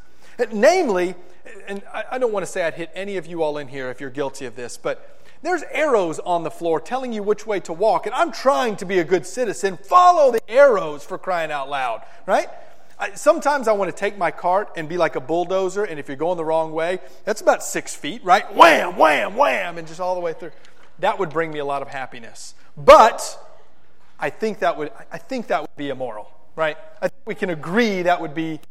Namely, 0.51 1.15
and 1.67 1.81
I 1.93 2.17
don't 2.17 2.31
want 2.31 2.45
to 2.45 2.51
say 2.51 2.63
I'd 2.63 2.73
hit 2.73 2.91
any 2.93 3.17
of 3.17 3.25
you 3.25 3.43
all 3.43 3.57
in 3.57 3.67
here 3.67 3.89
if 3.89 4.01
you're 4.01 4.09
guilty 4.09 4.45
of 4.45 4.55
this, 4.55 4.77
but 4.77 5.21
there's 5.41 5.63
arrows 5.71 6.19
on 6.19 6.43
the 6.43 6.51
floor 6.51 6.79
telling 6.79 7.13
you 7.13 7.21
which 7.21 7.45
way 7.45 7.59
to 7.61 7.73
walk, 7.73 8.05
and 8.05 8.15
I'm 8.15 8.31
trying 8.31 8.75
to 8.77 8.85
be 8.85 8.99
a 8.99 9.03
good 9.03 9.25
citizen. 9.25 9.77
Follow 9.77 10.31
the 10.31 10.41
arrows 10.49 11.03
for 11.03 11.17
crying 11.17 11.51
out 11.51 11.69
loud, 11.69 12.01
right? 12.25 12.49
I, 12.97 13.13
sometimes 13.13 13.67
I 13.67 13.73
want 13.73 13.91
to 13.91 13.95
take 13.95 14.17
my 14.17 14.31
cart 14.31 14.71
and 14.75 14.87
be 14.87 14.97
like 14.97 15.15
a 15.15 15.19
bulldozer, 15.19 15.83
and 15.83 15.99
if 15.99 16.07
you're 16.07 16.17
going 16.17 16.37
the 16.37 16.45
wrong 16.45 16.71
way, 16.71 16.99
that's 17.25 17.41
about 17.41 17.63
six 17.63 17.95
feet, 17.95 18.23
right? 18.23 18.55
Wham, 18.55 18.97
wham, 18.97 19.35
wham, 19.35 19.77
and 19.77 19.87
just 19.87 19.99
all 19.99 20.15
the 20.15 20.21
way 20.21 20.33
through. 20.33 20.51
That 20.99 21.19
would 21.19 21.29
bring 21.29 21.51
me 21.51 21.59
a 21.59 21.65
lot 21.65 21.81
of 21.81 21.89
happiness. 21.89 22.55
But 22.77 23.37
I 24.19 24.29
think 24.29 24.59
that 24.59 24.77
would, 24.77 24.91
I 25.11 25.17
think 25.17 25.47
that 25.47 25.61
would 25.61 25.75
be 25.75 25.89
immoral, 25.89 26.31
right? 26.55 26.77
I 27.01 27.09
think 27.09 27.21
we 27.25 27.35
can 27.35 27.49
agree 27.49 28.03
that 28.03 28.21
would 28.21 28.33
be 28.33 28.61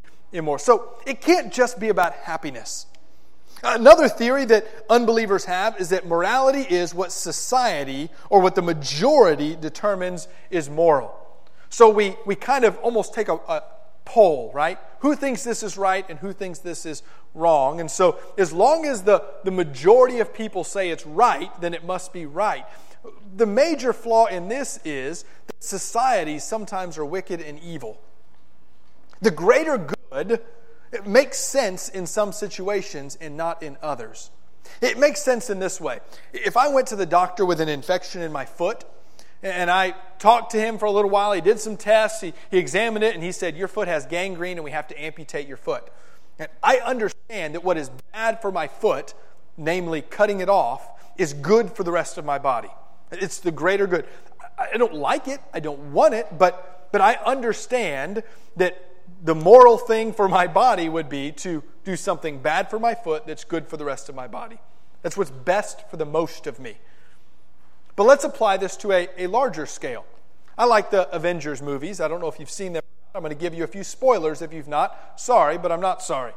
So 0.58 0.94
it 1.06 1.20
can't 1.20 1.52
just 1.52 1.78
be 1.78 1.88
about 1.88 2.14
happiness. 2.14 2.86
Another 3.62 4.08
theory 4.08 4.44
that 4.46 4.66
unbelievers 4.90 5.46
have 5.46 5.80
is 5.80 5.88
that 5.88 6.06
morality 6.06 6.60
is 6.60 6.94
what 6.94 7.12
society 7.12 8.10
or 8.28 8.40
what 8.40 8.54
the 8.54 8.62
majority 8.62 9.56
determines 9.56 10.28
is 10.50 10.68
moral. 10.68 11.14
So 11.70 11.88
we, 11.88 12.16
we 12.26 12.34
kind 12.34 12.64
of 12.64 12.76
almost 12.78 13.14
take 13.14 13.28
a, 13.28 13.34
a, 13.48 13.62
poll, 14.04 14.52
right? 14.54 14.78
Who 15.00 15.16
thinks 15.16 15.44
this 15.44 15.62
is 15.62 15.78
right 15.78 16.04
and 16.10 16.18
who 16.18 16.32
thinks 16.32 16.58
this 16.58 16.84
is 16.84 17.02
wrong? 17.32 17.80
And 17.80 17.90
so, 17.90 18.18
as 18.36 18.52
long 18.52 18.84
as 18.84 19.02
the, 19.02 19.24
the 19.44 19.50
majority 19.50 20.20
of 20.20 20.34
people 20.34 20.62
say 20.62 20.90
it's 20.90 21.06
right, 21.06 21.50
then 21.60 21.72
it 21.72 21.84
must 21.84 22.12
be 22.12 22.26
right. 22.26 22.66
The 23.36 23.46
major 23.46 23.94
flaw 23.94 24.26
in 24.26 24.48
this 24.48 24.78
is 24.84 25.24
that 25.46 25.64
societies 25.64 26.44
sometimes 26.44 26.98
are 26.98 27.04
wicked 27.04 27.40
and 27.40 27.58
evil. 27.60 27.98
The 29.22 29.30
greater 29.30 29.78
good 30.14 30.40
it 30.94 31.06
makes 31.08 31.38
sense 31.38 31.88
in 31.88 32.06
some 32.06 32.32
situations 32.32 33.18
and 33.20 33.36
not 33.36 33.64
in 33.64 33.76
others. 33.82 34.30
It 34.80 34.96
makes 34.96 35.20
sense 35.20 35.50
in 35.50 35.58
this 35.58 35.80
way. 35.80 35.98
If 36.32 36.56
I 36.56 36.68
went 36.68 36.86
to 36.88 36.96
the 36.96 37.04
doctor 37.04 37.44
with 37.44 37.60
an 37.60 37.68
infection 37.68 38.22
in 38.22 38.30
my 38.30 38.44
foot, 38.44 38.84
and 39.42 39.70
I 39.70 39.94
talked 40.18 40.52
to 40.52 40.58
him 40.58 40.78
for 40.78 40.86
a 40.86 40.90
little 40.90 41.10
while. 41.10 41.32
He 41.32 41.42
did 41.42 41.60
some 41.60 41.76
tests. 41.76 42.22
He, 42.22 42.32
he 42.50 42.56
examined 42.56 43.04
it, 43.04 43.14
and 43.14 43.22
he 43.22 43.30
said, 43.30 43.56
Your 43.56 43.68
foot 43.68 43.88
has 43.88 44.06
gangrene, 44.06 44.56
and 44.56 44.64
we 44.64 44.70
have 44.70 44.86
to 44.88 45.02
amputate 45.02 45.46
your 45.46 45.58
foot. 45.58 45.90
And 46.38 46.48
I 46.62 46.78
understand 46.78 47.54
that 47.54 47.62
what 47.62 47.76
is 47.76 47.90
bad 48.12 48.40
for 48.40 48.50
my 48.50 48.68
foot, 48.68 49.12
namely 49.58 50.00
cutting 50.00 50.40
it 50.40 50.48
off, 50.48 50.88
is 51.18 51.34
good 51.34 51.72
for 51.72 51.82
the 51.82 51.92
rest 51.92 52.16
of 52.16 52.24
my 52.24 52.38
body. 52.38 52.70
It's 53.12 53.38
the 53.38 53.52
greater 53.52 53.86
good. 53.86 54.06
I 54.56 54.78
don't 54.78 54.94
like 54.94 55.28
it, 55.28 55.40
I 55.52 55.60
don't 55.60 55.92
want 55.92 56.14
it, 56.14 56.38
but, 56.38 56.88
but 56.90 57.02
I 57.02 57.14
understand 57.16 58.22
that 58.56 58.93
the 59.24 59.34
moral 59.34 59.78
thing 59.78 60.12
for 60.12 60.28
my 60.28 60.46
body 60.46 60.88
would 60.88 61.08
be 61.08 61.32
to 61.32 61.62
do 61.82 61.96
something 61.96 62.38
bad 62.38 62.68
for 62.68 62.78
my 62.78 62.94
foot 62.94 63.26
that's 63.26 63.42
good 63.42 63.66
for 63.66 63.78
the 63.78 63.84
rest 63.84 64.10
of 64.10 64.14
my 64.14 64.28
body. 64.28 64.58
That's 65.00 65.16
what's 65.16 65.30
best 65.30 65.88
for 65.90 65.96
the 65.96 66.04
most 66.04 66.46
of 66.46 66.60
me. 66.60 66.76
But 67.96 68.04
let's 68.04 68.24
apply 68.24 68.58
this 68.58 68.76
to 68.78 68.92
a, 68.92 69.08
a 69.16 69.26
larger 69.26 69.64
scale. 69.64 70.04
I 70.58 70.66
like 70.66 70.90
the 70.90 71.12
Avengers 71.14 71.62
movies. 71.62 72.00
I 72.00 72.08
don't 72.08 72.20
know 72.20 72.28
if 72.28 72.38
you've 72.38 72.50
seen 72.50 72.74
them. 72.74 72.82
I'm 73.14 73.22
going 73.22 73.34
to 73.34 73.40
give 73.40 73.54
you 73.54 73.64
a 73.64 73.68
few 73.68 73.84
spoilers 73.84 74.42
if 74.42 74.52
you've 74.52 74.68
not. 74.68 75.18
Sorry, 75.18 75.56
but 75.56 75.72
I'm 75.72 75.80
not 75.80 76.02
sorry. 76.02 76.32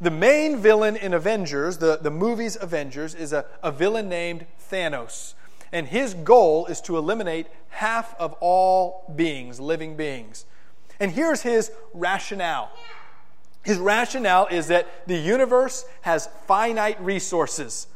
The 0.00 0.10
main 0.10 0.58
villain 0.58 0.96
in 0.96 1.14
Avengers, 1.14 1.78
the, 1.78 1.98
the 2.00 2.10
movie's 2.10 2.56
Avengers, 2.60 3.14
is 3.14 3.32
a, 3.32 3.46
a 3.62 3.72
villain 3.72 4.08
named 4.08 4.46
Thanos. 4.70 5.34
And 5.72 5.88
his 5.88 6.14
goal 6.14 6.66
is 6.66 6.80
to 6.82 6.98
eliminate 6.98 7.46
half 7.70 8.14
of 8.20 8.34
all 8.40 9.12
beings, 9.16 9.58
living 9.58 9.96
beings. 9.96 10.44
And 11.00 11.12
here's 11.12 11.42
his 11.42 11.70
rationale. 11.92 12.70
His 13.62 13.78
rationale 13.78 14.46
is 14.46 14.68
that 14.68 15.06
the 15.06 15.16
universe 15.16 15.84
has 16.02 16.28
finite 16.46 17.00
resources. 17.00 17.86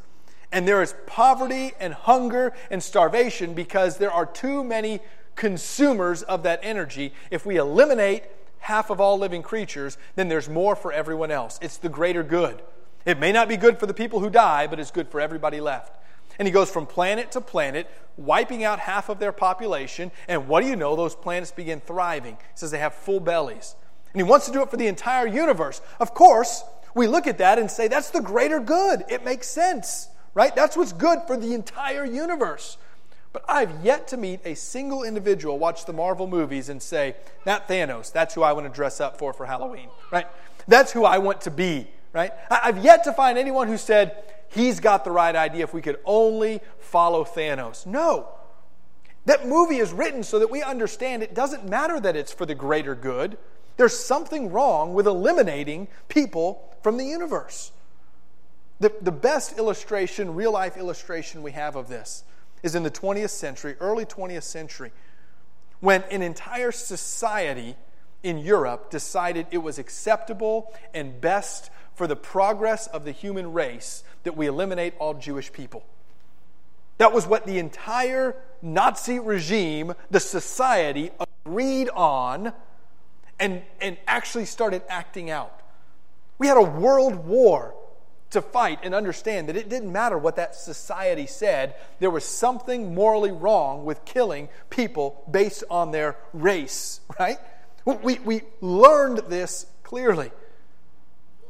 And 0.51 0.67
there 0.67 0.81
is 0.81 0.95
poverty 1.05 1.73
and 1.79 1.93
hunger 1.93 2.53
and 2.71 2.81
starvation 2.81 3.53
because 3.53 3.97
there 3.97 4.11
are 4.11 4.25
too 4.25 4.63
many 4.63 5.01
consumers 5.35 6.23
of 6.23 6.43
that 6.43 6.61
energy. 6.63 7.13
If 7.31 7.45
we 7.45 7.57
eliminate 7.57 8.23
half 8.59 8.89
of 8.89 8.99
all 9.01 9.17
living 9.17 9.43
creatures, 9.43 9.97
then 10.15 10.29
there's 10.29 10.49
more 10.49 10.75
for 10.75 10.91
everyone 10.91 11.31
else. 11.31 11.59
It's 11.61 11.77
the 11.77 11.89
greater 11.89 12.23
good. 12.23 12.61
It 13.05 13.19
may 13.19 13.31
not 13.31 13.47
be 13.47 13.57
good 13.57 13.77
for 13.77 13.85
the 13.85 13.93
people 13.93 14.19
who 14.19 14.29
die, 14.29 14.67
but 14.67 14.79
it's 14.79 14.91
good 14.91 15.09
for 15.09 15.21
everybody 15.21 15.61
left. 15.61 15.96
And 16.39 16.47
he 16.47 16.51
goes 16.51 16.69
from 16.69 16.85
planet 16.85 17.31
to 17.31 17.41
planet, 17.41 17.89
wiping 18.17 18.63
out 18.63 18.79
half 18.79 19.09
of 19.09 19.19
their 19.19 19.31
population. 19.31 20.11
And 20.27 20.47
what 20.47 20.61
do 20.61 20.67
you 20.67 20.75
know? 20.75 20.95
Those 20.95 21.15
planets 21.15 21.51
begin 21.51 21.79
thriving. 21.79 22.35
He 22.35 22.55
says 22.55 22.71
they 22.71 22.79
have 22.79 22.93
full 22.93 23.19
bellies. 23.19 23.75
And 24.13 24.21
he 24.21 24.23
wants 24.23 24.45
to 24.47 24.51
do 24.51 24.61
it 24.61 24.69
for 24.69 24.77
the 24.77 24.87
entire 24.87 25.27
universe. 25.27 25.81
Of 25.99 26.13
course, 26.13 26.63
we 26.95 27.07
look 27.07 27.27
at 27.27 27.37
that 27.39 27.59
and 27.59 27.69
say 27.69 27.87
that's 27.87 28.09
the 28.09 28.21
greater 28.21 28.59
good. 28.59 29.03
It 29.09 29.23
makes 29.23 29.47
sense 29.47 30.09
right? 30.37 30.55
That's 30.55 30.77
what's 30.77 30.93
good 30.93 31.21
for 31.25 31.35
the 31.35 31.55
entire 31.55 32.05
universe. 32.05 32.77
But 33.33 33.43
I've 33.49 33.83
yet 33.83 34.07
to 34.09 34.17
meet 34.17 34.39
a 34.45 34.53
single 34.53 35.03
individual 35.03 35.57
watch 35.57 35.85
the 35.85 35.93
Marvel 35.93 36.27
movies 36.27 36.69
and 36.69 36.79
say, 36.79 37.15
that 37.43 37.67
Thanos, 37.67 38.11
that's 38.11 38.35
who 38.35 38.43
I 38.43 38.53
want 38.53 38.67
to 38.67 38.71
dress 38.71 39.01
up 39.01 39.17
for 39.17 39.33
for 39.33 39.47
Halloween, 39.47 39.89
right? 40.11 40.27
That's 40.67 40.91
who 40.91 41.05
I 41.05 41.17
want 41.17 41.41
to 41.41 41.51
be, 41.51 41.87
right? 42.13 42.33
I've 42.51 42.77
yet 42.83 43.03
to 43.05 43.13
find 43.13 43.39
anyone 43.39 43.67
who 43.67 43.77
said, 43.77 44.23
he's 44.49 44.79
got 44.79 45.03
the 45.03 45.11
right 45.11 45.35
idea 45.35 45.63
if 45.63 45.73
we 45.73 45.81
could 45.81 45.99
only 46.05 46.61
follow 46.79 47.23
Thanos. 47.23 47.85
No. 47.85 48.29
That 49.25 49.47
movie 49.47 49.77
is 49.77 49.91
written 49.91 50.23
so 50.23 50.39
that 50.39 50.49
we 50.49 50.63
understand 50.63 51.21
it 51.21 51.33
doesn't 51.33 51.67
matter 51.67 51.99
that 51.99 52.15
it's 52.15 52.31
for 52.31 52.45
the 52.45 52.55
greater 52.55 52.95
good. 52.95 53.37
There's 53.75 53.97
something 53.97 54.51
wrong 54.51 54.93
with 54.93 55.05
eliminating 55.05 55.87
people 56.07 56.73
from 56.81 56.97
the 56.97 57.05
universe. 57.05 57.71
The, 58.79 58.93
the 59.01 59.11
best 59.11 59.57
illustration, 59.57 60.35
real 60.35 60.51
life 60.51 60.77
illustration 60.77 61.43
we 61.43 61.51
have 61.51 61.75
of 61.75 61.87
this 61.87 62.23
is 62.63 62.75
in 62.75 62.83
the 62.83 62.91
20th 62.91 63.29
century, 63.31 63.75
early 63.79 64.05
20th 64.05 64.43
century, 64.43 64.91
when 65.79 66.03
an 66.03 66.21
entire 66.21 66.71
society 66.71 67.75
in 68.23 68.37
Europe 68.37 68.89
decided 68.89 69.47
it 69.51 69.59
was 69.59 69.77
acceptable 69.77 70.73
and 70.93 71.19
best 71.21 71.69
for 71.97 72.05
the 72.05 72.15
progress 72.15 72.85
of 72.85 73.05
the 73.05 73.11
human 73.11 73.51
race 73.51 74.03
that 74.21 74.37
we 74.37 74.45
eliminate 74.45 74.93
all 74.99 75.15
Jewish 75.15 75.51
people. 75.51 75.83
That 76.99 77.11
was 77.11 77.25
what 77.25 77.47
the 77.47 77.57
entire 77.57 78.35
Nazi 78.61 79.17
regime, 79.17 79.93
the 80.11 80.19
society, 80.19 81.09
agreed 81.43 81.89
on 81.89 82.53
and, 83.39 83.63
and 83.81 83.97
actually 84.05 84.45
started 84.45 84.83
acting 84.87 85.31
out. 85.31 85.59
We 86.37 86.45
had 86.45 86.57
a 86.57 86.61
world 86.61 87.25
war 87.25 87.73
to 88.29 88.43
fight 88.43 88.77
and 88.83 88.93
understand 88.93 89.49
that 89.49 89.57
it 89.57 89.67
didn't 89.67 89.91
matter 89.91 90.19
what 90.19 90.35
that 90.35 90.53
society 90.53 91.25
said. 91.25 91.73
There 91.97 92.11
was 92.11 92.25
something 92.25 92.93
morally 92.93 93.31
wrong 93.31 93.85
with 93.85 94.05
killing 94.05 94.49
people 94.69 95.23
based 95.31 95.63
on 95.71 95.89
their 95.89 96.15
race, 96.31 96.99
right? 97.19 97.39
We, 97.85 98.19
we 98.19 98.41
learned 98.61 99.23
this 99.29 99.65
clearly. 99.81 100.29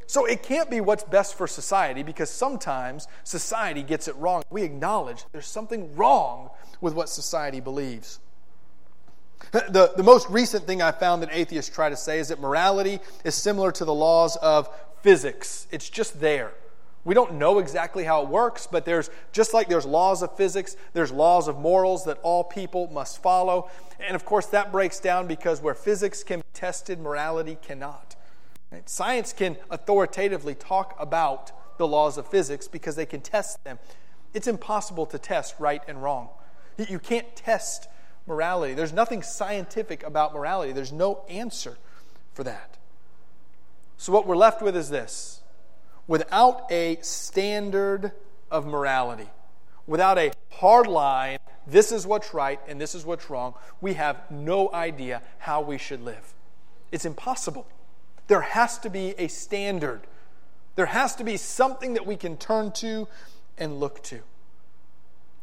So 0.08 0.26
it 0.26 0.42
can't 0.42 0.70
be 0.70 0.80
what's 0.80 1.04
best 1.04 1.36
for 1.36 1.48
society 1.48 2.02
because 2.02 2.30
sometimes 2.30 3.08
society 3.26 3.84
gets 3.84 4.08
it 4.08 4.16
wrong. 4.16 4.44
We 4.50 4.64
acknowledge 4.64 5.26
there's 5.34 5.48
something 5.48 5.96
wrong 5.96 6.50
with 6.80 6.94
what 6.94 7.10
society 7.10 7.60
believes. 7.60 8.20
The, 9.52 9.94
the 9.96 10.04
most 10.04 10.28
recent 10.30 10.66
thing 10.66 10.82
I 10.82 10.92
found 10.92 11.22
that 11.22 11.30
atheists 11.32 11.74
try 11.74 11.90
to 11.90 11.96
say 11.96 12.20
is 12.20 12.30
that 12.30 12.40
morality 12.40 13.00
is 13.24 13.36
similar 13.36 13.72
to 13.74 13.86
the 13.86 13.94
laws 13.94 14.36
of 14.38 14.68
physics, 15.04 15.68
it's 15.72 15.90
just 15.90 16.20
there. 16.20 16.54
We 17.06 17.14
don't 17.14 17.36
know 17.36 17.60
exactly 17.60 18.04
how 18.04 18.24
it 18.24 18.28
works, 18.28 18.68
but 18.70 18.84
there's 18.84 19.10
just 19.32 19.54
like 19.54 19.70
there's 19.70 19.86
laws 19.86 20.22
of 20.22 20.36
physics, 20.36 20.76
there's 20.92 21.12
laws 21.12 21.48
of 21.48 21.58
morals 21.58 22.04
that 22.06 22.18
all 22.24 22.44
people 22.44 22.90
must 22.92 23.22
follow. 23.22 23.70
And 24.06 24.16
of 24.16 24.26
course, 24.26 24.48
that 24.48 24.74
breaks 24.74 25.00
down 25.00 25.28
because 25.28 25.62
where 25.62 25.74
physics 25.74 26.24
can 26.24 26.40
be 26.40 26.46
tested, 26.54 27.00
morality 27.00 27.58
cannot. 27.62 28.17
Right? 28.72 28.88
Science 28.90 29.34
can 29.34 29.58
authoritatively 29.70 30.56
talk 30.56 30.96
about 31.00 31.52
the 31.78 31.88
laws 31.88 32.18
of 32.18 32.28
physics 32.28 32.68
because 32.68 32.96
they 32.96 33.06
can 33.06 33.22
test 33.22 33.64
them. 33.64 33.80
It's 34.34 34.48
impossible 34.48 35.06
to 35.08 35.20
test 35.20 35.56
right 35.60 35.82
and 35.88 36.04
wrong. 36.04 36.30
You 36.78 37.00
can't 37.00 37.36
test 37.36 37.88
morality. 38.28 38.74
There's 38.74 38.94
nothing 38.94 39.24
scientific 39.24 40.04
about 40.04 40.34
morality, 40.34 40.74
there's 40.74 40.92
no 40.92 41.24
answer 41.30 41.78
for 42.34 42.44
that. 42.44 42.78
So, 43.98 44.12
what 44.12 44.28
we're 44.28 44.36
left 44.36 44.62
with 44.62 44.76
is 44.76 44.90
this 44.90 45.42
without 46.08 46.72
a 46.72 46.98
standard 47.02 48.12
of 48.52 48.66
morality, 48.66 49.30
without 49.88 50.18
a 50.18 50.32
hard 50.52 50.88
line, 50.88 51.40
this 51.66 51.92
is 51.92 52.06
what's 52.06 52.34
right 52.34 52.60
and 52.68 52.80
this 52.80 52.94
is 52.94 53.06
what's 53.06 53.30
wrong, 53.30 53.56
we 53.82 53.94
have 53.94 54.30
no 54.30 54.72
idea 54.72 55.22
how 55.40 55.62
we 55.62 55.78
should 55.78 56.02
live. 56.02 56.34
It's 56.92 57.06
impossible. 57.06 57.68
There 58.28 58.42
has 58.42 58.78
to 58.80 58.90
be 58.90 59.16
a 59.18 59.28
standard. 59.28 60.02
There 60.76 60.86
has 60.86 61.16
to 61.16 61.24
be 61.24 61.38
something 61.38 61.94
that 61.94 62.06
we 62.06 62.16
can 62.16 62.38
turn 62.38 62.72
to 62.74 63.08
and 63.58 63.80
look 63.80 64.04
to. 64.04 64.20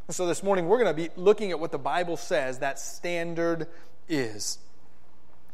And 0.06 0.14
so 0.14 0.26
this 0.26 0.42
morning 0.42 0.68
we're 0.68 0.78
going 0.78 0.94
to 0.94 1.02
be 1.02 1.10
looking 1.16 1.50
at 1.50 1.58
what 1.58 1.72
the 1.72 1.78
Bible 1.78 2.16
says 2.16 2.58
that 2.58 2.78
standard 2.78 3.66
is. 4.08 4.58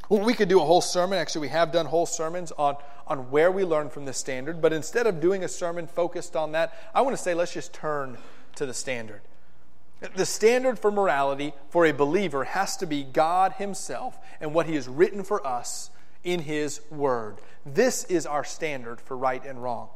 Well, 0.09 0.25
we 0.25 0.35
could 0.35 0.49
do 0.49 0.61
a 0.61 0.65
whole 0.65 0.81
sermon. 0.81 1.19
Actually, 1.19 1.43
we 1.43 1.49
have 1.49 1.71
done 1.71 1.87
whole 1.87 2.05
sermons 2.05 2.51
on, 2.59 2.77
on 3.07 3.31
where 3.31 3.53
we 3.53 3.65
learn 3.65 3.91
from 3.91 4.07
the 4.07 4.13
standard. 4.13 4.61
But 4.61 4.73
instead 4.73 5.07
of 5.07 5.21
doing 5.21 5.45
a 5.45 5.49
sermon 5.49 5.87
focused 5.87 6.35
on 6.35 6.51
that, 6.53 6.75
I 6.93 7.03
want 7.03 7.17
to 7.17 7.23
say 7.23 7.33
let's 7.33 7.55
just 7.55 7.73
turn 7.73 8.19
to 8.57 8.67
the 8.67 8.75
standard. 8.75 9.21
The 10.17 10.27
standard 10.27 10.81
for 10.81 10.91
morality 10.91 11.53
for 11.69 11.87
a 11.87 11.93
believer 11.93 12.43
has 12.43 12.77
to 12.79 12.87
be 12.87 13.05
God 13.05 13.53
Himself 13.53 14.19
and 14.41 14.53
what 14.53 14.67
He 14.67 14.75
has 14.75 14.89
written 14.89 15.23
for 15.23 15.47
us 15.47 15.91
in 16.25 16.41
His 16.41 16.81
Word. 16.91 17.37
This 17.65 18.05
is 18.05 18.27
our 18.27 18.45
standard 18.45 19.01
for 19.01 19.17
right 19.17 19.45
and 19.45 19.63
wrong. 19.63 19.89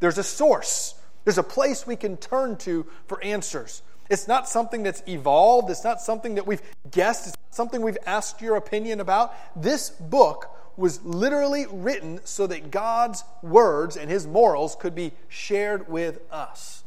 There's 0.00 0.18
a 0.18 0.24
source, 0.24 0.94
there's 1.24 1.38
a 1.38 1.42
place 1.42 1.86
we 1.86 1.96
can 1.96 2.16
turn 2.16 2.56
to 2.58 2.86
for 3.06 3.22
answers. 3.22 3.82
It's 4.08 4.28
not 4.28 4.48
something 4.48 4.82
that's 4.82 5.02
evolved. 5.08 5.70
It's 5.70 5.82
not 5.82 6.00
something 6.00 6.36
that 6.36 6.46
we've 6.46 6.62
guessed. 6.90 7.26
It's 7.26 7.36
not 7.36 7.54
something 7.54 7.82
we've 7.82 7.98
asked 8.06 8.40
your 8.40 8.56
opinion 8.56 9.00
about. 9.00 9.34
This 9.60 9.90
book 9.90 10.48
was 10.76 11.02
literally 11.04 11.66
written 11.70 12.20
so 12.24 12.46
that 12.46 12.70
God's 12.70 13.24
words 13.42 13.96
and 13.96 14.10
his 14.10 14.26
morals 14.26 14.76
could 14.78 14.94
be 14.94 15.12
shared 15.28 15.88
with 15.88 16.20
us. 16.30 16.84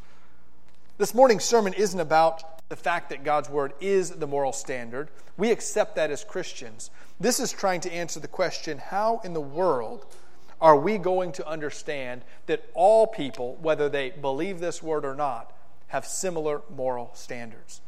This 0.98 1.14
morning's 1.14 1.44
sermon 1.44 1.74
isn't 1.74 2.00
about 2.00 2.59
the 2.70 2.76
fact 2.76 3.10
that 3.10 3.24
God's 3.24 3.50
word 3.50 3.74
is 3.82 4.12
the 4.12 4.28
moral 4.28 4.54
standard. 4.54 5.10
We 5.38 5.52
accept 5.52 5.96
that 5.96 6.12
as 6.12 6.24
Christians. 6.24 6.92
This 7.20 7.40
is 7.40 7.52
trying 7.52 7.82
to 7.82 7.92
answer 7.92 8.20
the 8.20 8.28
question 8.28 8.78
how 8.78 9.22
in 9.24 9.34
the 9.34 9.42
world 9.42 10.06
are 10.62 10.78
we 10.78 10.98
going 10.98 11.32
to 11.34 11.48
understand 11.48 12.22
that 12.46 12.64
all 12.74 13.08
people, 13.08 13.58
whether 13.62 13.90
they 13.90 14.12
believe 14.12 14.60
this 14.60 14.84
word 14.84 15.04
or 15.04 15.16
not, 15.16 15.54
have 15.88 16.06
similar 16.06 16.62
moral 16.70 17.12
standards? 17.14 17.82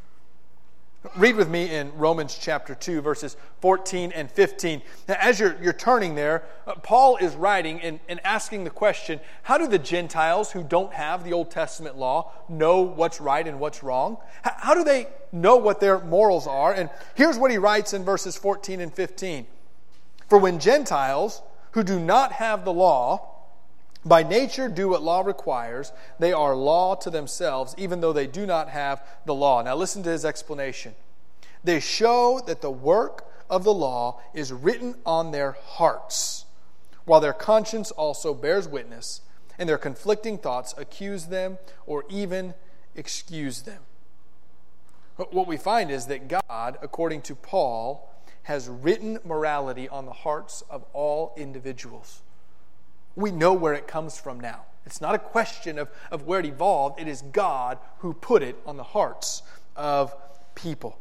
Read 1.18 1.36
with 1.36 1.50
me 1.50 1.74
in 1.74 1.92
Romans 1.98 2.38
chapter 2.40 2.76
2, 2.76 3.02
verses 3.02 3.36
14 3.62 4.12
and 4.12 4.30
15. 4.30 4.84
Now, 5.08 5.16
as 5.20 5.40
you're, 5.40 5.58
you're 5.60 5.74
turning 5.74 6.14
there, 6.14 6.44
uh, 6.68 6.76
Paul 6.76 7.18
is 7.18 7.34
writing 7.34 7.82
and, 7.82 8.00
and 8.08 8.20
asking 8.24 8.66
the 8.66 8.70
question 8.70 9.20
how 9.42 9.58
do 9.58 9.66
the 9.66 9.80
Gentiles 9.80 10.52
who 10.52 10.64
don't 10.64 10.94
have 10.94 11.24
the 11.24 11.34
Old 11.34 11.50
Testament 11.50 11.98
law 11.98 12.32
know 12.48 12.82
what's 12.82 13.20
right 13.20 13.48
and 13.48 13.60
what's 13.60 13.82
wrong? 13.82 14.18
How, 14.44 14.54
how 14.58 14.74
do 14.76 14.84
they 14.84 15.08
know 15.32 15.58
what 15.58 15.80
their 15.80 16.00
morals 16.02 16.46
are? 16.46 16.72
And 16.72 16.92
here's 17.16 17.40
what 17.40 17.50
he 17.50 17.58
writes 17.58 17.94
in 17.94 18.06
verses 18.06 18.38
14 18.38 18.80
and 18.80 18.94
15 18.94 19.48
For 20.30 20.38
when 20.38 20.60
Gentiles 20.60 21.42
who 21.72 21.82
do 21.82 22.00
not 22.00 22.34
have 22.34 22.64
the 22.64 22.74
law, 22.74 23.31
by 24.04 24.24
nature 24.24 24.68
do 24.68 24.90
what 24.90 25.04
law 25.04 25.22
requires. 25.22 25.92
They 26.20 26.34
are 26.34 26.56
law 26.56 26.96
to 26.96 27.10
themselves, 27.10 27.76
even 27.78 28.02
though 28.02 28.14
they 28.14 28.28
do 28.28 28.46
not 28.46 28.70
have 28.70 29.04
the 29.26 29.36
law. 29.36 29.62
Now, 29.62 29.76
listen 29.76 30.04
to 30.04 30.10
his 30.10 30.26
explanation. 30.26 30.96
They 31.64 31.80
show 31.80 32.42
that 32.48 32.62
the 32.62 32.72
work 32.72 33.26
of 33.50 33.64
the 33.64 33.74
law 33.74 34.22
is 34.34 34.52
written 34.52 34.96
on 35.06 35.32
their 35.32 35.52
hearts, 35.52 36.46
while 37.06 37.20
their 37.20 37.34
conscience 37.34 37.92
also 37.92 38.34
bears 38.34 38.68
witness, 38.68 39.22
and 39.60 39.70
their 39.70 39.78
conflicting 39.78 40.38
thoughts 40.38 40.74
accuse 40.78 41.26
them 41.26 41.60
or 41.86 42.06
even 42.10 42.56
excuse 42.96 43.62
them. 43.62 43.82
What 45.18 45.46
we 45.46 45.58
find 45.58 45.92
is 45.92 46.08
that 46.08 46.28
God, 46.28 46.80
according 46.82 47.22
to 47.24 47.36
Paul, 47.36 48.12
has 48.44 48.68
written 48.68 49.20
morality 49.24 49.88
on 49.88 50.06
the 50.06 50.14
hearts 50.14 50.64
of 50.70 50.84
all 50.94 51.34
individuals. 51.38 52.22
We 53.16 53.32
know 53.32 53.54
where 53.54 53.74
it 53.74 53.88
comes 53.88 54.20
from 54.20 54.40
now. 54.40 54.66
It's 54.86 55.02
not 55.02 55.16
a 55.16 55.20
question 55.20 55.78
of, 55.78 55.90
of 56.12 56.26
where 56.26 56.40
it 56.40 56.46
evolved, 56.46 57.00
it 57.00 57.08
is 57.08 57.22
God 57.22 57.78
who 58.00 58.14
put 58.14 58.42
it 58.42 58.58
on 58.66 58.78
the 58.78 58.84
hearts 58.84 59.44
of 59.76 60.16
people. 60.56 60.98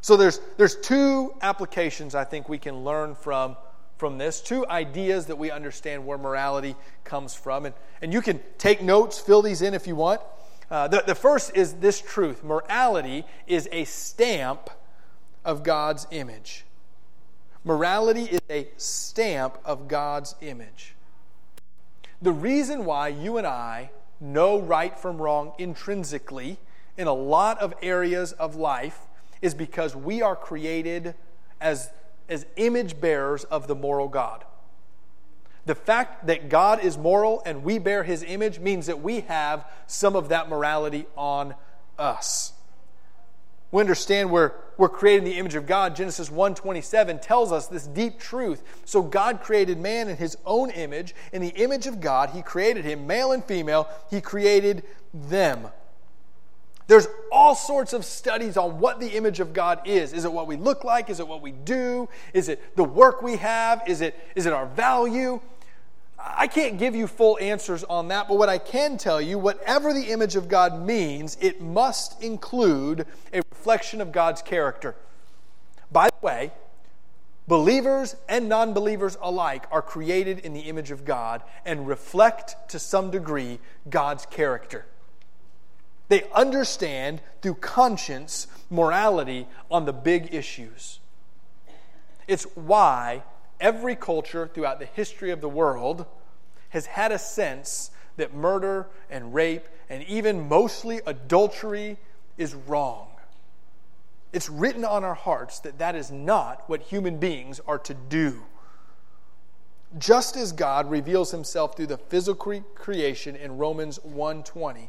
So 0.00 0.16
there's, 0.16 0.40
there's 0.56 0.76
two 0.76 1.34
applications 1.42 2.14
I 2.14 2.24
think 2.24 2.48
we 2.48 2.58
can 2.58 2.82
learn 2.82 3.14
from, 3.14 3.56
from 3.98 4.18
this, 4.18 4.40
two 4.40 4.66
ideas 4.66 5.26
that 5.26 5.36
we 5.36 5.50
understand 5.50 6.04
where 6.04 6.18
morality 6.18 6.74
comes 7.04 7.34
from. 7.34 7.66
And, 7.66 7.74
and 8.00 8.12
you 8.12 8.20
can 8.20 8.40
take 8.58 8.82
notes, 8.82 9.20
fill 9.20 9.42
these 9.42 9.62
in 9.62 9.74
if 9.74 9.86
you 9.86 9.94
want. 9.94 10.20
Uh, 10.70 10.88
the, 10.88 11.04
the 11.06 11.14
first 11.14 11.54
is 11.54 11.74
this 11.74 12.00
truth 12.00 12.42
morality 12.42 13.24
is 13.46 13.68
a 13.70 13.84
stamp 13.84 14.70
of 15.44 15.62
God's 15.62 16.06
image. 16.10 16.64
Morality 17.64 18.24
is 18.24 18.40
a 18.50 18.68
stamp 18.76 19.58
of 19.64 19.86
God's 19.86 20.34
image. 20.40 20.94
The 22.20 22.32
reason 22.32 22.84
why 22.84 23.08
you 23.08 23.38
and 23.38 23.46
I 23.46 23.90
know 24.20 24.60
right 24.60 24.98
from 24.98 25.20
wrong 25.20 25.52
intrinsically 25.58 26.58
in 26.96 27.06
a 27.06 27.12
lot 27.12 27.58
of 27.60 27.74
areas 27.80 28.32
of 28.32 28.56
life 28.56 29.06
is 29.40 29.54
because 29.54 29.94
we 29.94 30.22
are 30.22 30.36
created 30.36 31.14
as, 31.60 31.90
as 32.28 32.46
image 32.56 33.00
bearers 33.00 33.44
of 33.44 33.68
the 33.68 33.74
moral 33.74 34.08
God. 34.08 34.44
The 35.64 35.74
fact 35.76 36.26
that 36.26 36.48
God 36.48 36.82
is 36.84 36.98
moral 36.98 37.42
and 37.46 37.62
we 37.62 37.78
bear 37.78 38.02
his 38.02 38.24
image 38.24 38.58
means 38.58 38.86
that 38.86 39.00
we 39.00 39.20
have 39.20 39.64
some 39.86 40.16
of 40.16 40.28
that 40.30 40.48
morality 40.48 41.06
on 41.16 41.54
us 41.96 42.54
we 43.72 43.80
understand 43.80 44.30
we're, 44.30 44.52
we're 44.76 44.90
created 44.90 45.24
in 45.24 45.30
the 45.30 45.38
image 45.38 45.54
of 45.54 45.66
God. 45.66 45.96
Genesis 45.96 46.28
1:27 46.28 47.20
tells 47.22 47.50
us 47.50 47.66
this 47.66 47.86
deep 47.86 48.20
truth. 48.20 48.62
So 48.84 49.02
God 49.02 49.40
created 49.40 49.78
man 49.78 50.08
in 50.08 50.16
his 50.16 50.36
own 50.44 50.70
image. 50.70 51.14
In 51.32 51.40
the 51.40 51.48
image 51.48 51.86
of 51.86 52.00
God, 52.00 52.30
he 52.30 52.42
created 52.42 52.84
him, 52.84 53.06
male 53.06 53.32
and 53.32 53.42
female, 53.42 53.88
he 54.10 54.20
created 54.20 54.84
them. 55.12 55.68
There's 56.86 57.08
all 57.30 57.54
sorts 57.54 57.94
of 57.94 58.04
studies 58.04 58.58
on 58.58 58.78
what 58.78 59.00
the 59.00 59.08
image 59.08 59.40
of 59.40 59.54
God 59.54 59.80
is. 59.86 60.12
Is 60.12 60.26
it 60.26 60.32
what 60.32 60.46
we 60.46 60.56
look 60.56 60.84
like? 60.84 61.08
Is 61.08 61.20
it 61.20 61.28
what 61.28 61.40
we 61.40 61.52
do? 61.52 62.08
Is 62.34 62.50
it 62.50 62.76
the 62.76 62.84
work 62.84 63.22
we 63.22 63.36
have? 63.36 63.82
Is 63.86 64.02
it, 64.02 64.18
is 64.34 64.44
it 64.44 64.52
our 64.52 64.66
value? 64.66 65.40
I 66.24 66.46
can't 66.46 66.78
give 66.78 66.94
you 66.94 67.06
full 67.06 67.38
answers 67.40 67.82
on 67.84 68.08
that, 68.08 68.28
but 68.28 68.36
what 68.38 68.48
I 68.48 68.58
can 68.58 68.96
tell 68.96 69.20
you, 69.20 69.38
whatever 69.38 69.92
the 69.92 70.10
image 70.10 70.36
of 70.36 70.48
God 70.48 70.80
means, 70.80 71.36
it 71.40 71.60
must 71.60 72.22
include 72.22 73.06
a 73.32 73.41
reflection 73.62 74.00
of 74.00 74.10
God's 74.10 74.42
character. 74.42 74.96
By 75.92 76.08
the 76.08 76.26
way, 76.26 76.50
believers 77.46 78.16
and 78.28 78.48
non 78.48 78.72
believers 78.72 79.16
alike 79.22 79.66
are 79.70 79.80
created 79.80 80.40
in 80.40 80.52
the 80.52 80.62
image 80.62 80.90
of 80.90 81.04
God 81.04 81.44
and 81.64 81.86
reflect 81.86 82.56
to 82.70 82.80
some 82.80 83.12
degree 83.12 83.60
God's 83.88 84.26
character. 84.26 84.84
They 86.08 86.24
understand 86.34 87.20
through 87.40 87.54
conscience 87.54 88.48
morality 88.68 89.46
on 89.70 89.84
the 89.84 89.92
big 89.92 90.34
issues. 90.34 90.98
It's 92.26 92.42
why 92.56 93.22
every 93.60 93.94
culture 93.94 94.50
throughout 94.52 94.80
the 94.80 94.86
history 94.86 95.30
of 95.30 95.40
the 95.40 95.48
world 95.48 96.04
has 96.70 96.86
had 96.86 97.12
a 97.12 97.18
sense 97.18 97.92
that 98.16 98.34
murder 98.34 98.88
and 99.08 99.32
rape 99.32 99.68
and 99.88 100.02
even 100.08 100.48
mostly 100.48 101.00
adultery 101.06 101.96
is 102.36 102.56
wrong. 102.56 103.11
It's 104.32 104.48
written 104.48 104.84
on 104.84 105.04
our 105.04 105.14
hearts 105.14 105.58
that 105.60 105.78
that 105.78 105.94
is 105.94 106.10
not 106.10 106.68
what 106.68 106.82
human 106.82 107.18
beings 107.18 107.60
are 107.66 107.78
to 107.80 107.94
do. 107.94 108.42
Just 109.98 110.36
as 110.36 110.52
God 110.52 110.90
reveals 110.90 111.32
himself 111.32 111.76
through 111.76 111.88
the 111.88 111.98
physical 111.98 112.60
creation 112.74 113.36
in 113.36 113.58
Romans 113.58 113.98
1:20, 113.98 114.88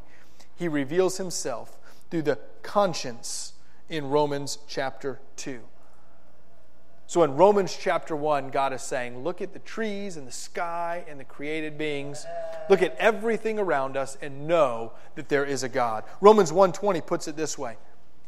he 0.56 0.68
reveals 0.68 1.18
himself 1.18 1.78
through 2.10 2.22
the 2.22 2.40
conscience 2.62 3.54
in 3.90 4.10
Romans 4.10 4.60
chapter 4.68 5.20
2. 5.36 5.62
So 7.06 7.22
in 7.24 7.36
Romans 7.36 7.78
chapter 7.80 8.16
1, 8.16 8.50
God 8.50 8.72
is 8.74 8.82
saying, 8.82 9.24
Look 9.24 9.42
at 9.42 9.54
the 9.54 9.60
trees 9.60 10.16
and 10.16 10.26
the 10.26 10.32
sky 10.32 11.04
and 11.08 11.20
the 11.20 11.26
created 11.26 11.78
beings. 11.78 12.26
Look 12.70 12.82
at 12.82 12.96
everything 12.96 13.60
around 13.60 13.98
us 13.98 14.18
and 14.22 14.48
know 14.48 14.94
that 15.16 15.28
there 15.28 15.46
is 15.46 15.64
a 15.64 15.70
God. 15.70 16.06
Romans 16.22 16.52
1:20 16.52 17.02
puts 17.02 17.28
it 17.28 17.36
this 17.36 17.58
way. 17.58 17.78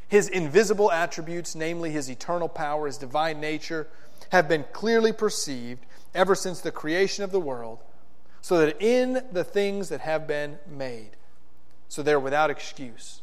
His 0.07 0.27
invisible 0.29 0.91
attributes, 0.91 1.55
namely 1.55 1.91
his 1.91 2.09
eternal 2.09 2.47
power, 2.47 2.85
his 2.85 2.97
divine 2.97 3.39
nature, 3.39 3.87
have 4.29 4.47
been 4.47 4.65
clearly 4.71 5.11
perceived 5.11 5.85
ever 6.13 6.35
since 6.35 6.61
the 6.61 6.71
creation 6.71 7.23
of 7.23 7.31
the 7.31 7.39
world, 7.39 7.79
so 8.41 8.59
that 8.59 8.81
in 8.81 9.23
the 9.31 9.43
things 9.43 9.89
that 9.89 10.01
have 10.01 10.27
been 10.27 10.59
made, 10.67 11.11
so 11.89 12.03
they're 12.03 12.19
without 12.19 12.49
excuse. 12.49 13.21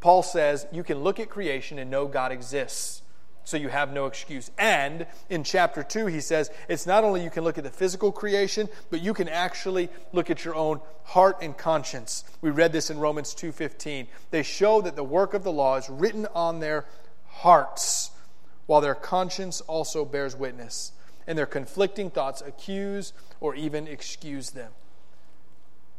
Paul 0.00 0.22
says 0.22 0.66
you 0.70 0.84
can 0.84 1.00
look 1.00 1.18
at 1.18 1.30
creation 1.30 1.78
and 1.78 1.90
know 1.90 2.06
God 2.06 2.30
exists 2.30 3.02
so 3.46 3.56
you 3.56 3.68
have 3.68 3.92
no 3.92 4.06
excuse. 4.06 4.50
And 4.58 5.06
in 5.30 5.44
chapter 5.44 5.84
2, 5.84 6.06
he 6.06 6.20
says 6.20 6.50
it's 6.68 6.84
not 6.84 7.04
only 7.04 7.22
you 7.22 7.30
can 7.30 7.44
look 7.44 7.58
at 7.58 7.64
the 7.64 7.70
physical 7.70 8.10
creation, 8.10 8.68
but 8.90 9.00
you 9.00 9.14
can 9.14 9.28
actually 9.28 9.88
look 10.12 10.30
at 10.30 10.44
your 10.44 10.56
own 10.56 10.80
heart 11.04 11.38
and 11.40 11.56
conscience. 11.56 12.24
We 12.40 12.50
read 12.50 12.72
this 12.72 12.90
in 12.90 12.98
Romans 12.98 13.34
2:15. 13.34 14.08
They 14.32 14.42
show 14.42 14.80
that 14.80 14.96
the 14.96 15.04
work 15.04 15.32
of 15.32 15.44
the 15.44 15.52
law 15.52 15.76
is 15.76 15.88
written 15.88 16.26
on 16.34 16.58
their 16.58 16.86
hearts, 17.28 18.10
while 18.66 18.80
their 18.80 18.96
conscience 18.96 19.60
also 19.62 20.04
bears 20.04 20.34
witness, 20.34 20.90
and 21.24 21.38
their 21.38 21.46
conflicting 21.46 22.10
thoughts 22.10 22.42
accuse 22.44 23.12
or 23.40 23.54
even 23.54 23.86
excuse 23.86 24.50
them. 24.50 24.72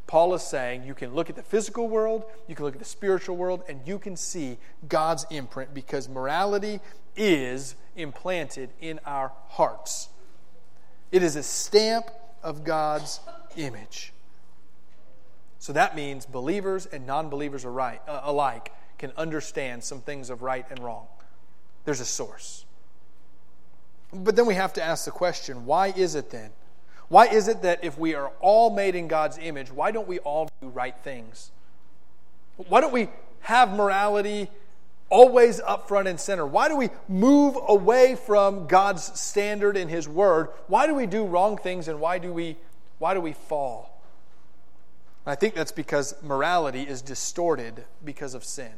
Paul 0.05 0.33
is 0.33 0.43
saying 0.43 0.83
you 0.83 0.93
can 0.93 1.13
look 1.13 1.29
at 1.29 1.37
the 1.37 1.43
physical 1.43 1.87
world, 1.87 2.25
you 2.47 2.55
can 2.55 2.65
look 2.65 2.75
at 2.75 2.79
the 2.79 2.85
spiritual 2.85 3.37
world, 3.37 3.63
and 3.69 3.81
you 3.85 3.99
can 3.99 4.17
see 4.17 4.57
God's 4.87 5.25
imprint 5.29 5.73
because 5.73 6.09
morality 6.09 6.79
is 7.17 7.75
implanted 7.95 8.69
in 8.79 8.99
our 9.05 9.31
hearts. 9.49 10.09
It 11.11 11.23
is 11.23 11.35
a 11.35 11.43
stamp 11.43 12.05
of 12.43 12.63
God's 12.63 13.19
image. 13.55 14.13
So 15.59 15.73
that 15.73 15.95
means 15.95 16.25
believers 16.25 16.85
and 16.85 17.05
non 17.05 17.29
believers 17.29 17.65
uh, 17.65 17.97
alike 18.23 18.71
can 18.97 19.11
understand 19.17 19.83
some 19.83 20.01
things 20.01 20.29
of 20.29 20.41
right 20.41 20.65
and 20.69 20.79
wrong. 20.79 21.07
There's 21.85 21.99
a 21.99 22.05
source. 22.05 22.65
But 24.13 24.35
then 24.35 24.45
we 24.45 24.55
have 24.55 24.73
to 24.73 24.83
ask 24.83 25.05
the 25.05 25.11
question 25.11 25.65
why 25.65 25.87
is 25.87 26.15
it 26.15 26.29
then? 26.29 26.51
Why 27.09 27.27
is 27.27 27.47
it 27.47 27.61
that 27.61 27.83
if 27.83 27.97
we 27.97 28.15
are 28.15 28.31
all 28.41 28.69
made 28.69 28.95
in 28.95 29.07
God's 29.07 29.37
image, 29.37 29.71
why 29.71 29.91
don't 29.91 30.07
we 30.07 30.19
all 30.19 30.49
do 30.61 30.67
right 30.67 30.95
things? 31.03 31.51
Why 32.57 32.81
don't 32.81 32.93
we 32.93 33.09
have 33.41 33.73
morality 33.73 34.49
always 35.09 35.59
up 35.61 35.87
front 35.87 36.07
and 36.07 36.19
center? 36.19 36.45
Why 36.45 36.67
do 36.67 36.75
we 36.75 36.89
move 37.07 37.57
away 37.67 38.15
from 38.15 38.67
God's 38.67 39.19
standard 39.19 39.77
and 39.77 39.89
His 39.89 40.07
Word? 40.07 40.49
Why 40.67 40.87
do 40.87 40.93
we 40.93 41.05
do 41.05 41.25
wrong 41.25 41.57
things 41.57 41.87
and 41.87 41.99
why 41.99 42.19
do 42.19 42.33
we, 42.33 42.57
why 42.99 43.13
do 43.13 43.21
we 43.21 43.33
fall? 43.33 44.01
I 45.25 45.35
think 45.35 45.55
that's 45.55 45.73
because 45.73 46.15
morality 46.23 46.83
is 46.83 47.01
distorted 47.01 47.83
because 48.03 48.33
of 48.33 48.45
sin. 48.45 48.71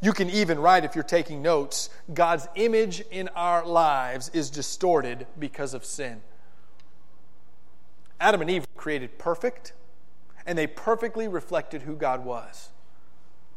You 0.00 0.12
can 0.12 0.30
even 0.30 0.58
write, 0.58 0.84
if 0.84 0.94
you're 0.94 1.04
taking 1.04 1.42
notes, 1.42 1.90
God's 2.12 2.48
image 2.54 3.02
in 3.10 3.28
our 3.28 3.66
lives 3.66 4.30
is 4.30 4.50
distorted 4.50 5.26
because 5.38 5.74
of 5.74 5.84
sin. 5.84 6.22
Adam 8.20 8.40
and 8.40 8.50
Eve 8.50 8.62
were 8.62 8.80
created 8.80 9.18
perfect, 9.18 9.72
and 10.46 10.56
they 10.56 10.66
perfectly 10.66 11.28
reflected 11.28 11.82
who 11.82 11.96
God 11.96 12.24
was. 12.24 12.70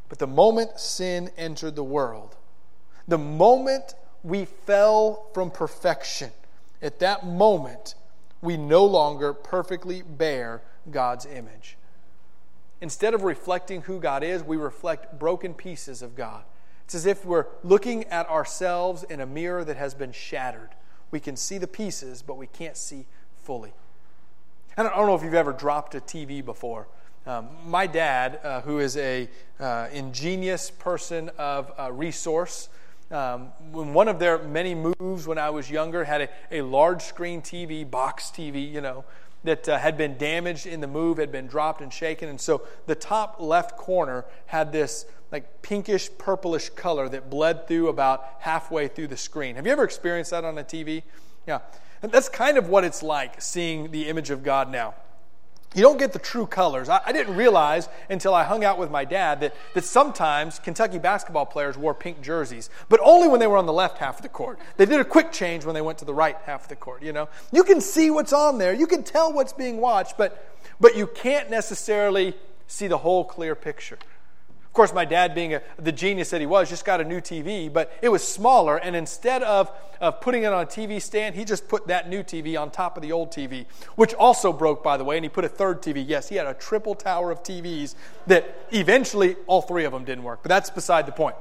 But 0.10 0.20
the 0.20 0.28
moment 0.28 0.80
sin 0.80 1.30
entered 1.38 1.76
the 1.76 1.84
world, 1.84 2.36
the 3.08 3.18
moment 3.18 3.96
we 4.24 4.46
fell 4.46 5.28
from 5.34 5.52
perfection, 5.52 6.32
at 6.82 7.00
that 7.00 7.26
moment, 7.26 7.96
we 8.42 8.58
no 8.58 8.86
longer 8.86 9.34
perfectly 9.34 10.02
bear 10.02 10.62
God's 10.90 11.26
image. 11.26 11.78
Instead 12.82 13.14
of 13.14 13.24
reflecting 13.24 13.82
who 13.82 14.00
God 14.00 14.24
is, 14.24 14.44
we 14.44 14.58
reflect 14.58 15.18
broken 15.18 15.54
pieces 15.54 16.02
of 16.02 16.16
God. 16.16 16.44
It's 16.86 16.96
as 16.96 17.06
if 17.06 17.26
we're 17.26 17.48
looking 17.64 18.06
at 18.06 18.30
ourselves 18.30 19.04
in 19.04 19.20
a 19.20 19.26
mirror 19.26 19.64
that 19.66 19.78
has 19.78 19.94
been 19.94 20.12
shattered. 20.12 20.70
We 21.10 21.20
can 21.20 21.36
see 21.36 21.58
the 21.58 21.68
pieces, 21.68 22.22
but 22.22 22.38
we 22.38 22.48
can't 22.48 22.78
see 22.78 23.06
fully. 23.44 23.74
I 24.78 24.84
don't, 24.84 24.96
know 24.96 25.16
if 25.16 25.24
you've 25.24 25.34
ever 25.34 25.54
dropped 25.54 25.96
a 25.96 26.00
TV 26.00 26.46
before. 26.46 26.88
Um, 27.28 27.50
my 27.66 27.88
dad, 27.88 28.40
uh, 28.42 28.62
who 28.62 28.80
is 28.80 28.96
a 28.96 29.28
uh, 29.60 29.90
ingenious 29.92 30.72
person 30.72 31.30
of 31.38 31.74
uh, 31.78 31.92
resource, 31.92 32.70
um, 33.12 33.48
one 33.74 34.08
of 34.08 34.18
their 34.18 34.38
many 34.38 34.74
moves 34.74 35.28
when 35.28 35.38
I 35.38 35.50
was 35.50 35.70
younger 35.70 36.06
had 36.06 36.22
a, 36.22 36.30
a 36.52 36.62
large 36.62 37.02
screen 37.02 37.42
TV, 37.42 37.90
box 37.90 38.32
TV, 38.34 38.72
you 38.72 38.80
know, 38.80 39.04
that 39.44 39.68
uh, 39.68 39.78
had 39.78 39.98
been 39.98 40.18
damaged 40.18 40.68
in 40.68 40.80
the 40.80 40.88
move, 40.88 41.18
had 41.18 41.30
been 41.30 41.48
dropped 41.48 41.82
and 41.82 41.92
shaken. 41.92 42.30
And 42.30 42.40
so 42.40 42.62
the 42.86 42.96
top 42.96 43.42
left 43.42 43.76
corner 43.76 44.24
had 44.46 44.72
this 44.72 45.06
like 45.30 45.62
pinkish 45.62 46.10
purplish 46.18 46.70
color 46.70 47.10
that 47.10 47.30
bled 47.30 47.68
through 47.68 47.90
about 47.90 48.26
halfway 48.40 48.88
through 48.88 49.08
the 49.08 49.18
screen. 49.18 49.58
Have 49.58 49.66
you 49.66 49.74
ever 49.74 49.84
experienced 49.84 50.32
that 50.32 50.46
on 50.46 50.58
a 50.58 50.64
TV? 50.64 51.04
Yeah. 51.46 51.60
And 52.02 52.10
that's 52.10 52.30
kind 52.30 52.58
of 52.58 52.70
what 52.70 52.86
it's 52.86 53.04
like 53.04 53.42
seeing 53.42 53.92
the 53.92 54.08
image 54.08 54.30
of 54.30 54.44
God 54.44 54.72
now 54.72 54.96
you 55.76 55.82
don't 55.82 56.00
get 56.00 56.14
the 56.14 56.20
true 56.20 56.48
colors. 56.48 56.90
I, 56.90 57.02
I, 57.06 57.12
didn't 57.12 57.36
realize 57.36 57.90
until 58.10 58.34
I 58.34 58.44
hung 58.44 58.64
out 58.64 58.78
with 58.78 58.90
my 58.90 59.06
dad 59.06 59.42
that, 59.42 59.54
that 59.74 59.84
sometimes 59.84 60.60
Kentucky 60.60 60.98
basketball 60.98 61.46
players 61.46 61.78
wore 61.78 61.94
pink 61.94 62.22
jerseys, 62.22 62.70
but 62.90 63.00
only 63.04 63.28
when 63.28 63.40
they 63.40 63.48
were 63.48 63.58
on 63.58 63.66
the 63.66 63.74
left 63.74 63.98
half 63.98 64.18
of 64.18 64.22
the 64.22 64.30
court. 64.30 64.60
They 64.78 64.86
did 64.86 65.00
a 65.00 65.06
quick 65.06 65.32
change 65.32 65.66
when 65.66 65.76
they 65.76 65.82
went 65.82 66.00
to 66.00 66.06
the 66.06 66.14
right 66.14 66.38
half 66.46 66.64
of 66.64 66.70
the 66.70 66.78
court, 66.78 67.04
you 67.04 67.12
know. 67.12 67.28
You 67.52 67.64
can 67.64 67.82
see 67.82 68.10
what's 68.10 68.34
on 68.34 68.58
there, 68.58 68.74
you 68.74 68.88
can 68.88 69.04
tell 69.04 69.34
what's 69.34 69.54
being 69.54 69.78
watched, 69.78 70.18
but, 70.18 70.56
but 70.80 70.96
you 70.96 71.06
can't 71.06 71.50
necessarily 71.50 72.34
see 72.68 72.88
the 72.88 72.98
whole 72.98 73.26
clear 73.26 73.54
picture 73.56 73.98
course, 74.78 74.94
my 74.94 75.04
dad, 75.04 75.36
being 75.36 75.56
a, 75.56 75.62
the 75.78 75.92
genius 75.92 76.30
that 76.30 76.40
he 76.40 76.48
was, 76.48 76.70
just 76.70 76.86
got 76.86 77.02
a 77.02 77.04
new 77.04 77.20
TV, 77.20 77.72
but 77.72 77.92
it 78.02 78.10
was 78.10 78.26
smaller. 78.26 78.78
And 78.78 78.96
instead 78.96 79.44
of, 79.44 79.72
of 80.00 80.22
putting 80.22 80.44
it 80.44 80.54
on 80.54 80.64
a 80.64 80.66
TV 80.66 81.02
stand, 81.02 81.36
he 81.36 81.44
just 81.44 81.68
put 81.68 81.88
that 81.88 82.08
new 82.08 82.24
TV 82.24 82.60
on 82.60 82.72
top 82.72 82.96
of 82.96 83.04
the 83.04 83.12
old 83.12 83.32
TV, 83.32 83.66
which 83.96 84.14
also 84.14 84.54
broke, 84.54 84.84
by 84.84 84.96
the 84.96 85.04
way. 85.04 85.18
And 85.18 85.26
he 85.26 85.30
put 85.30 85.44
a 85.44 85.50
third 85.50 85.82
TV. 85.82 86.04
Yes, 86.08 86.30
he 86.30 86.36
had 86.36 86.48
a 86.48 86.54
triple 86.54 86.96
tower 86.96 87.32
of 87.32 87.44
TVs 87.44 87.96
that 88.28 88.68
eventually 88.72 89.36
all 89.48 89.62
three 89.62 89.84
of 89.84 89.92
them 89.92 90.06
didn't 90.06 90.24
work. 90.24 90.40
But 90.44 90.50
that's 90.50 90.70
beside 90.70 91.08
the 91.08 91.12
point. 91.12 91.36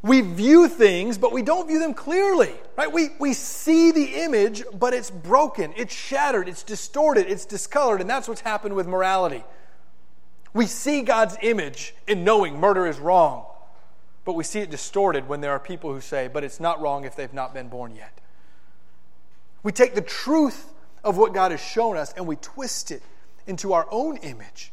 We 0.00 0.20
view 0.20 0.68
things, 0.68 1.16
but 1.16 1.32
we 1.32 1.40
don't 1.40 1.66
view 1.66 1.78
them 1.78 1.94
clearly. 1.94 2.52
Right? 2.76 2.92
We, 2.92 3.08
we 3.18 3.32
see 3.32 3.90
the 3.90 4.22
image, 4.22 4.62
but 4.78 4.92
it's 4.92 5.10
broken, 5.10 5.72
it's 5.78 5.94
shattered, 5.94 6.46
it's 6.46 6.62
distorted, 6.62 7.26
it's 7.26 7.46
discolored. 7.46 8.02
And 8.02 8.08
that's 8.08 8.28
what's 8.28 8.42
happened 8.42 8.76
with 8.76 8.86
morality. 8.86 9.42
We 10.54 10.66
see 10.66 11.02
God's 11.02 11.36
image 11.42 11.94
in 12.06 12.24
knowing 12.24 12.58
murder 12.58 12.86
is 12.86 12.98
wrong, 12.98 13.44
but 14.24 14.34
we 14.34 14.44
see 14.44 14.60
it 14.60 14.70
distorted 14.70 15.28
when 15.28 15.40
there 15.40 15.50
are 15.50 15.58
people 15.58 15.92
who 15.92 16.00
say, 16.00 16.28
but 16.28 16.44
it's 16.44 16.60
not 16.60 16.80
wrong 16.80 17.04
if 17.04 17.16
they've 17.16 17.34
not 17.34 17.52
been 17.52 17.68
born 17.68 17.94
yet. 17.94 18.20
We 19.64 19.72
take 19.72 19.94
the 19.94 20.00
truth 20.00 20.72
of 21.02 21.18
what 21.18 21.34
God 21.34 21.50
has 21.50 21.60
shown 21.60 21.96
us 21.96 22.12
and 22.12 22.26
we 22.26 22.36
twist 22.36 22.92
it 22.92 23.02
into 23.46 23.72
our 23.72 23.88
own 23.90 24.16
image. 24.18 24.72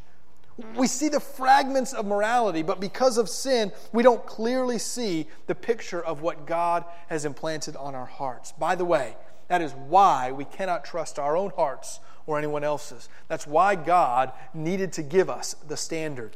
We 0.75 0.85
see 0.85 1.09
the 1.09 1.19
fragments 1.19 1.93
of 1.93 2.05
morality, 2.05 2.61
but 2.61 2.79
because 2.79 3.17
of 3.17 3.27
sin, 3.27 3.71
we 3.91 4.03
don't 4.03 4.23
clearly 4.27 4.77
see 4.77 5.27
the 5.47 5.55
picture 5.55 6.03
of 6.03 6.21
what 6.21 6.45
God 6.45 6.85
has 7.07 7.25
implanted 7.25 7.75
on 7.75 7.95
our 7.95 8.05
hearts. 8.05 8.51
By 8.51 8.75
the 8.75 8.85
way, 8.85 9.15
that 9.47 9.61
is 9.61 9.73
why 9.73 10.31
we 10.31 10.45
cannot 10.45 10.85
trust 10.85 11.17
our 11.17 11.35
own 11.35 11.51
hearts 11.55 11.99
or 12.25 12.37
anyone 12.37 12.63
else's. 12.63 13.09
That's 13.27 13.47
why 13.47 13.75
God 13.75 14.31
needed 14.53 14.93
to 14.93 15.03
give 15.03 15.29
us 15.29 15.55
the 15.67 15.77
standard. 15.77 16.35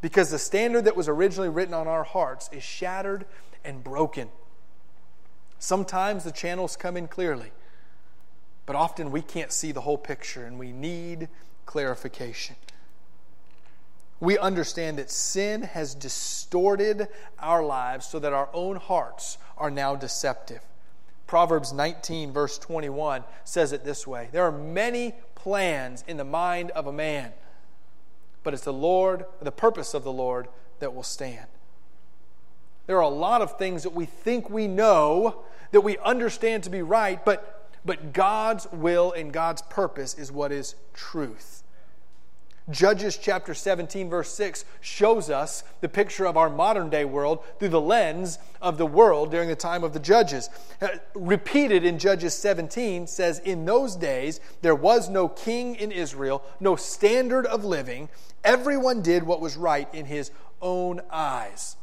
Because 0.00 0.30
the 0.30 0.38
standard 0.38 0.84
that 0.84 0.96
was 0.96 1.08
originally 1.08 1.48
written 1.48 1.74
on 1.74 1.88
our 1.88 2.04
hearts 2.04 2.48
is 2.52 2.62
shattered 2.62 3.24
and 3.64 3.82
broken. 3.82 4.28
Sometimes 5.58 6.24
the 6.24 6.32
channels 6.32 6.76
come 6.76 6.96
in 6.96 7.08
clearly, 7.08 7.50
but 8.64 8.76
often 8.76 9.10
we 9.10 9.22
can't 9.22 9.52
see 9.52 9.72
the 9.72 9.80
whole 9.80 9.98
picture 9.98 10.44
and 10.44 10.58
we 10.58 10.72
need 10.72 11.28
clarification. 11.66 12.54
We 14.20 14.38
understand 14.38 14.98
that 14.98 15.10
sin 15.10 15.62
has 15.62 15.94
distorted 15.94 17.08
our 17.38 17.62
lives 17.64 18.06
so 18.06 18.18
that 18.18 18.32
our 18.32 18.48
own 18.52 18.76
hearts 18.76 19.38
are 19.56 19.70
now 19.70 19.94
deceptive. 19.96 20.60
Proverbs 21.28 21.74
19, 21.74 22.32
verse 22.32 22.58
21, 22.58 23.22
says 23.44 23.72
it 23.72 23.84
this 23.84 24.06
way 24.06 24.30
There 24.32 24.44
are 24.44 24.50
many 24.50 25.14
plans 25.36 26.02
in 26.08 26.16
the 26.16 26.24
mind 26.24 26.72
of 26.72 26.88
a 26.88 26.92
man, 26.92 27.32
but 28.42 28.54
it's 28.54 28.64
the 28.64 28.72
Lord, 28.72 29.26
the 29.40 29.52
purpose 29.52 29.94
of 29.94 30.02
the 30.02 30.12
Lord, 30.12 30.48
that 30.80 30.94
will 30.94 31.04
stand. 31.04 31.46
There 32.86 32.96
are 32.96 33.02
a 33.02 33.08
lot 33.08 33.42
of 33.42 33.58
things 33.58 33.82
that 33.82 33.92
we 33.92 34.06
think 34.06 34.48
we 34.48 34.66
know, 34.66 35.42
that 35.72 35.82
we 35.82 35.98
understand 35.98 36.64
to 36.64 36.70
be 36.70 36.80
right, 36.80 37.22
but, 37.22 37.70
but 37.84 38.14
God's 38.14 38.66
will 38.72 39.12
and 39.12 39.30
God's 39.30 39.60
purpose 39.60 40.14
is 40.14 40.32
what 40.32 40.50
is 40.50 40.76
truth. 40.94 41.62
Judges 42.70 43.16
chapter 43.16 43.54
17, 43.54 44.10
verse 44.10 44.30
6 44.32 44.64
shows 44.80 45.30
us 45.30 45.64
the 45.80 45.88
picture 45.88 46.26
of 46.26 46.36
our 46.36 46.50
modern 46.50 46.90
day 46.90 47.04
world 47.04 47.42
through 47.58 47.70
the 47.70 47.80
lens 47.80 48.38
of 48.60 48.76
the 48.76 48.86
world 48.86 49.30
during 49.30 49.48
the 49.48 49.56
time 49.56 49.82
of 49.82 49.94
the 49.94 50.00
judges. 50.00 50.50
Uh, 50.82 50.88
repeated 51.14 51.84
in 51.84 51.98
Judges 51.98 52.34
17 52.34 53.06
says, 53.06 53.38
In 53.38 53.64
those 53.64 53.96
days 53.96 54.40
there 54.60 54.74
was 54.74 55.08
no 55.08 55.28
king 55.28 55.76
in 55.76 55.90
Israel, 55.90 56.42
no 56.60 56.76
standard 56.76 57.46
of 57.46 57.64
living. 57.64 58.10
Everyone 58.44 59.00
did 59.00 59.22
what 59.22 59.40
was 59.40 59.56
right 59.56 59.88
in 59.94 60.04
his 60.04 60.30
own 60.60 61.00
eyes. 61.10 61.76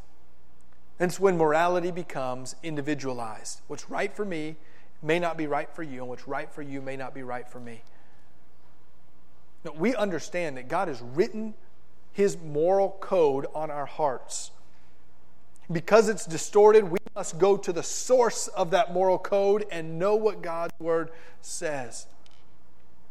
It's 0.99 1.19
when 1.19 1.35
morality 1.35 1.91
becomes 1.91 2.55
individualized. 2.61 3.61
What's 3.67 3.89
right 3.89 4.13
for 4.13 4.23
me 4.23 4.55
may 5.01 5.19
not 5.19 5.35
be 5.35 5.47
right 5.47 5.69
for 5.73 5.83
you, 5.83 6.01
and 6.01 6.09
what's 6.09 6.27
right 6.27 6.51
for 6.51 6.61
you 6.61 6.81
may 6.81 6.95
not 6.95 7.13
be 7.13 7.23
right 7.23 7.47
for 7.47 7.59
me. 7.59 7.81
No, 9.65 9.71
we 9.71 9.95
understand 9.95 10.57
that 10.57 10.67
God 10.67 10.87
has 10.87 11.01
written 11.01 11.55
his 12.13 12.37
moral 12.37 12.95
code 13.01 13.47
on 13.55 13.71
our 13.71 13.87
hearts. 13.87 14.51
Because 15.69 16.07
it's 16.07 16.27
distorted, 16.27 16.83
we 16.83 16.99
must 17.15 17.39
go 17.39 17.57
to 17.57 17.73
the 17.73 17.81
source 17.81 18.47
of 18.47 18.69
that 18.71 18.93
moral 18.93 19.17
code 19.17 19.65
and 19.71 19.97
know 19.97 20.15
what 20.15 20.43
God's 20.43 20.79
word 20.79 21.09
says. 21.41 22.05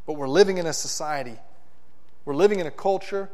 But 0.06 0.12
we're 0.12 0.28
living 0.28 0.58
in 0.58 0.66
a 0.66 0.72
society, 0.72 1.38
we're 2.24 2.36
living 2.36 2.60
in 2.60 2.66
a 2.68 2.70
culture, 2.70 3.30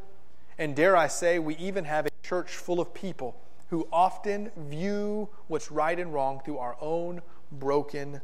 and 0.58 0.74
dare 0.74 0.96
I 0.96 1.08
say, 1.08 1.38
we 1.38 1.56
even 1.56 1.84
have 1.84 2.06
a 2.06 2.10
church 2.22 2.52
full 2.52 2.80
of 2.80 2.94
people 2.94 3.36
who 3.68 3.86
often 3.92 4.50
view 4.56 5.28
what's 5.46 5.70
right 5.70 5.98
and 5.98 6.14
wrong 6.14 6.40
through 6.42 6.58
our 6.58 6.76
own 6.80 7.20
broken 7.52 8.22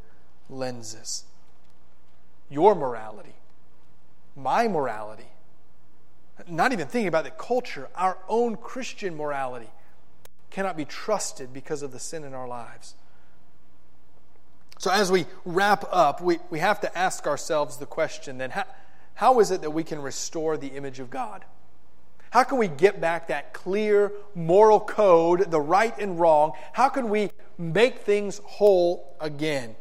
lenses. 0.48 1.24
Your 2.48 2.74
morality 2.74 3.34
my 4.36 4.68
morality, 4.68 5.26
not 6.46 6.72
even 6.72 6.86
thinking 6.86 7.08
about 7.08 7.24
the 7.24 7.30
culture, 7.30 7.88
our 7.94 8.18
own 8.28 8.56
Christian 8.56 9.16
morality 9.16 9.70
cannot 10.50 10.76
be 10.76 10.84
trusted 10.84 11.52
because 11.52 11.82
of 11.82 11.92
the 11.92 11.98
sin 11.98 12.22
in 12.24 12.34
our 12.34 12.46
lives. 12.46 12.94
So, 14.78 14.90
as 14.90 15.10
we 15.10 15.24
wrap 15.46 15.84
up, 15.90 16.20
we, 16.20 16.38
we 16.50 16.58
have 16.58 16.80
to 16.80 16.98
ask 16.98 17.26
ourselves 17.26 17.78
the 17.78 17.86
question 17.86 18.36
then 18.36 18.50
how, 18.50 18.64
how 19.14 19.40
is 19.40 19.50
it 19.50 19.62
that 19.62 19.70
we 19.70 19.82
can 19.82 20.02
restore 20.02 20.58
the 20.58 20.68
image 20.68 21.00
of 21.00 21.08
God? 21.08 21.44
How 22.30 22.42
can 22.42 22.58
we 22.58 22.68
get 22.68 23.00
back 23.00 23.28
that 23.28 23.54
clear 23.54 24.12
moral 24.34 24.80
code, 24.80 25.50
the 25.50 25.60
right 25.60 25.96
and 25.98 26.20
wrong? 26.20 26.52
How 26.74 26.90
can 26.90 27.08
we 27.08 27.30
make 27.56 28.00
things 28.00 28.42
whole 28.44 29.16
again? 29.20 29.74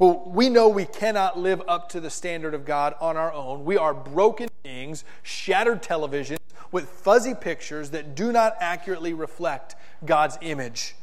Well, 0.00 0.22
we 0.24 0.48
know 0.48 0.66
we 0.70 0.86
cannot 0.86 1.38
live 1.38 1.60
up 1.68 1.90
to 1.90 2.00
the 2.00 2.08
standard 2.08 2.54
of 2.54 2.64
God 2.64 2.94
on 3.02 3.18
our 3.18 3.30
own. 3.34 3.66
We 3.66 3.76
are 3.76 3.92
broken 3.92 4.48
beings, 4.62 5.04
shattered 5.22 5.82
televisions 5.82 6.38
with 6.72 6.88
fuzzy 6.88 7.34
pictures 7.34 7.90
that 7.90 8.14
do 8.14 8.32
not 8.32 8.56
accurately 8.60 9.12
reflect 9.12 9.76
God's 10.02 10.38
image. 10.40 10.96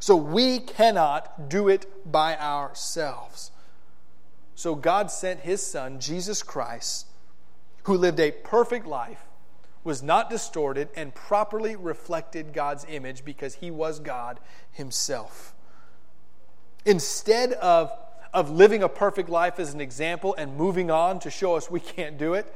So 0.00 0.16
we 0.16 0.60
cannot 0.60 1.50
do 1.50 1.68
it 1.68 2.10
by 2.10 2.34
ourselves. 2.38 3.50
So 4.54 4.76
God 4.76 5.10
sent 5.10 5.40
his 5.40 5.62
son, 5.62 6.00
Jesus 6.00 6.42
Christ, 6.42 7.08
who 7.82 7.98
lived 7.98 8.18
a 8.18 8.30
perfect 8.30 8.86
life, 8.86 9.26
was 9.84 10.02
not 10.02 10.30
distorted 10.30 10.88
and 10.96 11.14
properly 11.14 11.76
reflected 11.76 12.54
God's 12.54 12.86
image 12.88 13.26
because 13.26 13.56
he 13.56 13.70
was 13.70 14.00
God 14.00 14.40
himself. 14.70 15.54
Instead 16.86 17.52
of, 17.52 17.92
of 18.32 18.50
living 18.50 18.82
a 18.82 18.88
perfect 18.88 19.28
life 19.28 19.58
as 19.58 19.74
an 19.74 19.80
example 19.80 20.34
and 20.38 20.56
moving 20.56 20.90
on 20.90 21.18
to 21.20 21.30
show 21.30 21.56
us 21.56 21.70
we 21.70 21.80
can't 21.80 22.18
do 22.18 22.34
it, 22.34 22.52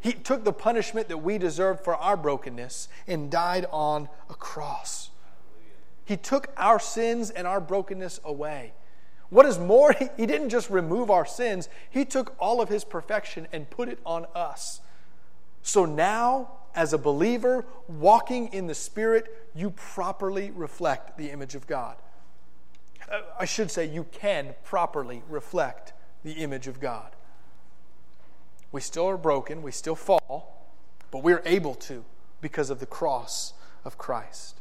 he 0.00 0.12
took 0.12 0.44
the 0.44 0.52
punishment 0.52 1.08
that 1.08 1.18
we 1.18 1.38
deserved 1.38 1.80
for 1.82 1.96
our 1.96 2.16
brokenness 2.16 2.88
and 3.06 3.30
died 3.30 3.66
on 3.70 4.08
a 4.28 4.34
cross. 4.34 5.10
He 6.04 6.16
took 6.16 6.52
our 6.56 6.78
sins 6.78 7.30
and 7.30 7.46
our 7.46 7.60
brokenness 7.60 8.20
away. 8.24 8.72
What 9.28 9.46
is 9.46 9.58
more, 9.58 9.92
he 10.16 10.26
didn't 10.26 10.50
just 10.50 10.70
remove 10.70 11.10
our 11.10 11.26
sins, 11.26 11.68
he 11.90 12.04
took 12.04 12.34
all 12.38 12.60
of 12.60 12.68
his 12.68 12.84
perfection 12.84 13.48
and 13.52 13.68
put 13.68 13.88
it 13.88 13.98
on 14.06 14.26
us. 14.34 14.80
So 15.62 15.84
now, 15.84 16.52
as 16.74 16.92
a 16.92 16.98
believer 16.98 17.64
walking 17.88 18.52
in 18.52 18.66
the 18.66 18.74
Spirit, 18.74 19.48
you 19.54 19.70
properly 19.70 20.52
reflect 20.52 21.16
the 21.18 21.30
image 21.30 21.54
of 21.54 21.66
God. 21.66 21.96
Uh, 23.10 23.20
I 23.38 23.44
should 23.44 23.70
say, 23.70 23.86
you 23.86 24.04
can 24.04 24.54
properly 24.64 25.22
reflect 25.28 25.92
the 26.24 26.32
image 26.32 26.66
of 26.66 26.80
God. 26.80 27.14
We 28.72 28.80
still 28.80 29.08
are 29.08 29.16
broken, 29.16 29.62
we 29.62 29.70
still 29.70 29.94
fall, 29.94 30.68
but 31.10 31.22
we're 31.22 31.42
able 31.44 31.74
to 31.74 32.04
because 32.40 32.68
of 32.70 32.80
the 32.80 32.86
cross 32.86 33.54
of 33.84 33.96
Christ. 33.96 34.60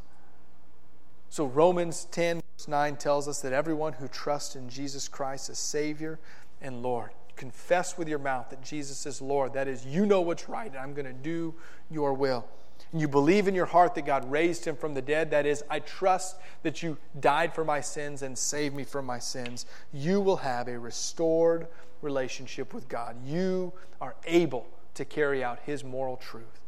So, 1.30 1.46
Romans 1.46 2.06
10, 2.12 2.42
verse 2.58 2.68
9 2.68 2.96
tells 2.96 3.28
us 3.28 3.42
that 3.42 3.52
everyone 3.52 3.94
who 3.94 4.08
trusts 4.08 4.56
in 4.56 4.70
Jesus 4.70 5.08
Christ 5.08 5.50
as 5.50 5.60
Savior 5.60 6.20
and 6.62 6.82
Lord, 6.82 7.10
confess 7.36 7.98
with 7.98 8.08
your 8.08 8.20
mouth 8.20 8.50
that 8.50 8.64
Jesus 8.64 9.06
is 9.06 9.22
Lord. 9.22 9.54
That 9.54 9.68
is, 9.68 9.86
you 9.86 10.06
know 10.06 10.22
what's 10.22 10.48
right, 10.48 10.70
and 10.70 10.80
I'm 10.80 10.94
going 10.94 11.06
to 11.06 11.14
do 11.14 11.54
your 11.90 12.14
will. 12.14 12.48
And 12.92 13.02
you 13.02 13.08
believe 13.08 13.48
in 13.48 13.56
your 13.56 13.66
heart 13.66 13.96
that 13.96 14.06
God 14.06 14.30
raised 14.30 14.66
him 14.66 14.76
from 14.76 14.94
the 14.94 15.02
dead. 15.02 15.32
That 15.32 15.46
is, 15.46 15.64
I 15.70 15.80
trust 15.80 16.38
that 16.64 16.82
you 16.82 16.98
died 17.20 17.54
for 17.54 17.66
my 17.66 17.82
sins 17.82 18.22
and 18.22 18.38
saved 18.38 18.76
me 18.76 18.84
from 18.84 19.06
my 19.06 19.20
sins. 19.20 19.66
You 19.94 20.22
will 20.22 20.38
have 20.38 20.68
a 20.68 20.80
restored 20.80 21.68
relationship 22.02 22.74
with 22.74 22.88
God. 22.88 23.18
You 23.26 23.74
are 24.00 24.16
able 24.26 24.68
to 24.94 25.06
carry 25.06 25.44
out 25.44 25.60
his 25.66 25.84
moral 25.84 26.18
truth. 26.18 26.62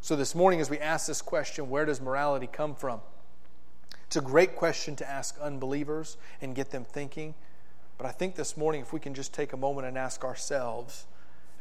So, 0.00 0.16
this 0.16 0.34
morning, 0.34 0.60
as 0.60 0.68
we 0.68 0.78
ask 0.78 1.06
this 1.06 1.22
question, 1.22 1.70
where 1.70 1.86
does 1.86 2.00
morality 2.00 2.46
come 2.46 2.74
from? 2.74 3.00
It's 4.06 4.16
a 4.16 4.20
great 4.20 4.54
question 4.54 4.96
to 4.96 5.08
ask 5.08 5.38
unbelievers 5.40 6.18
and 6.42 6.54
get 6.54 6.70
them 6.70 6.84
thinking. 6.84 7.34
But 7.96 8.06
I 8.06 8.10
think 8.10 8.34
this 8.34 8.56
morning, 8.56 8.82
if 8.82 8.92
we 8.92 9.00
can 9.00 9.14
just 9.14 9.32
take 9.32 9.54
a 9.54 9.56
moment 9.56 9.86
and 9.86 9.96
ask 9.96 10.24
ourselves, 10.24 11.06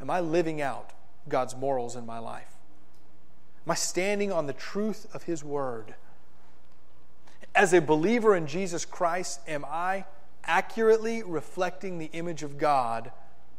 Am 0.02 0.10
I 0.10 0.20
living 0.20 0.62
out 0.62 0.92
God's 1.30 1.56
morals 1.56 1.96
in 1.96 2.06
my 2.06 2.20
life? 2.20 2.54
I 3.72 3.76
standing 3.76 4.32
on 4.32 4.48
the 4.48 4.54
truth 4.54 5.08
of 5.14 5.24
His 5.24 5.44
Word? 5.44 5.96
As 7.56 7.74
a 7.74 7.82
believer 7.82 8.36
in 8.36 8.48
Jesus 8.48 8.84
Christ, 8.84 9.40
am 9.48 9.66
I 9.66 10.06
accurately 10.44 11.24
reflecting 11.24 11.98
the 11.98 12.10
image 12.14 12.44
of 12.44 12.58
God 12.58 13.12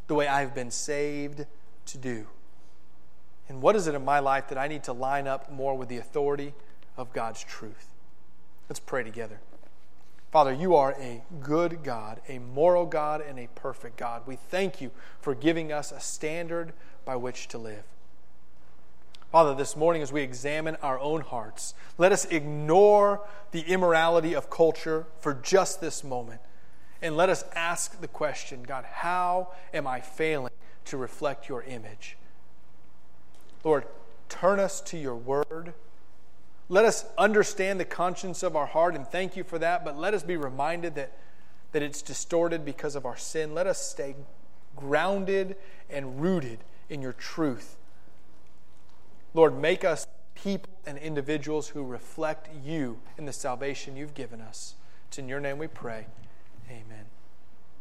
the 0.06 0.14
way 0.14 0.28
I've 0.28 0.54
been 0.54 0.70
saved 0.70 1.46
to 1.86 1.98
do? 1.98 2.26
And 3.48 3.62
what 3.62 3.76
is 3.76 3.86
it 3.86 3.94
in 3.94 4.04
my 4.04 4.18
life 4.18 4.48
that 4.48 4.58
I 4.58 4.68
need 4.68 4.84
to 4.84 4.92
line 4.92 5.26
up 5.26 5.50
more 5.50 5.76
with 5.76 5.88
the 5.88 5.98
authority 5.98 6.54
of 6.96 7.12
God's 7.12 7.42
truth? 7.42 7.88
Let's 8.68 8.80
pray 8.80 9.04
together. 9.04 9.40
Father, 10.30 10.52
you 10.52 10.74
are 10.74 10.96
a 10.98 11.22
good 11.40 11.84
God, 11.84 12.20
a 12.28 12.40
moral 12.40 12.86
God, 12.86 13.20
and 13.20 13.38
a 13.38 13.48
perfect 13.54 13.96
God. 13.96 14.22
We 14.26 14.36
thank 14.36 14.80
you 14.80 14.90
for 15.20 15.34
giving 15.34 15.70
us 15.70 15.92
a 15.92 16.00
standard 16.00 16.72
by 17.04 17.16
which 17.16 17.46
to 17.48 17.58
live. 17.58 17.84
Father, 19.34 19.52
this 19.52 19.74
morning 19.74 20.00
as 20.00 20.12
we 20.12 20.22
examine 20.22 20.76
our 20.80 20.96
own 21.00 21.20
hearts, 21.20 21.74
let 21.98 22.12
us 22.12 22.24
ignore 22.26 23.20
the 23.50 23.62
immorality 23.62 24.32
of 24.32 24.48
culture 24.48 25.06
for 25.18 25.34
just 25.34 25.80
this 25.80 26.04
moment. 26.04 26.40
And 27.02 27.16
let 27.16 27.28
us 27.28 27.44
ask 27.52 28.00
the 28.00 28.06
question 28.06 28.62
God, 28.62 28.84
how 28.84 29.48
am 29.72 29.88
I 29.88 29.98
failing 29.98 30.52
to 30.84 30.96
reflect 30.96 31.48
your 31.48 31.64
image? 31.64 32.16
Lord, 33.64 33.86
turn 34.28 34.60
us 34.60 34.80
to 34.82 34.96
your 34.96 35.16
word. 35.16 35.74
Let 36.68 36.84
us 36.84 37.04
understand 37.18 37.80
the 37.80 37.84
conscience 37.84 38.44
of 38.44 38.54
our 38.54 38.66
heart 38.66 38.94
and 38.94 39.04
thank 39.04 39.36
you 39.36 39.42
for 39.42 39.58
that, 39.58 39.84
but 39.84 39.98
let 39.98 40.14
us 40.14 40.22
be 40.22 40.36
reminded 40.36 40.94
that, 40.94 41.18
that 41.72 41.82
it's 41.82 42.02
distorted 42.02 42.64
because 42.64 42.94
of 42.94 43.04
our 43.04 43.16
sin. 43.16 43.52
Let 43.52 43.66
us 43.66 43.84
stay 43.84 44.14
grounded 44.76 45.56
and 45.90 46.20
rooted 46.20 46.60
in 46.88 47.02
your 47.02 47.14
truth. 47.14 47.78
Lord, 49.34 49.58
make 49.58 49.84
us 49.84 50.06
people 50.34 50.72
and 50.86 50.96
individuals 50.98 51.68
who 51.68 51.84
reflect 51.84 52.48
you 52.64 53.00
in 53.18 53.26
the 53.26 53.32
salvation 53.32 53.96
you've 53.96 54.14
given 54.14 54.40
us. 54.40 54.74
It's 55.08 55.18
in 55.18 55.28
your 55.28 55.40
name 55.40 55.58
we 55.58 55.66
pray. 55.66 56.06
Amen. 56.70 57.13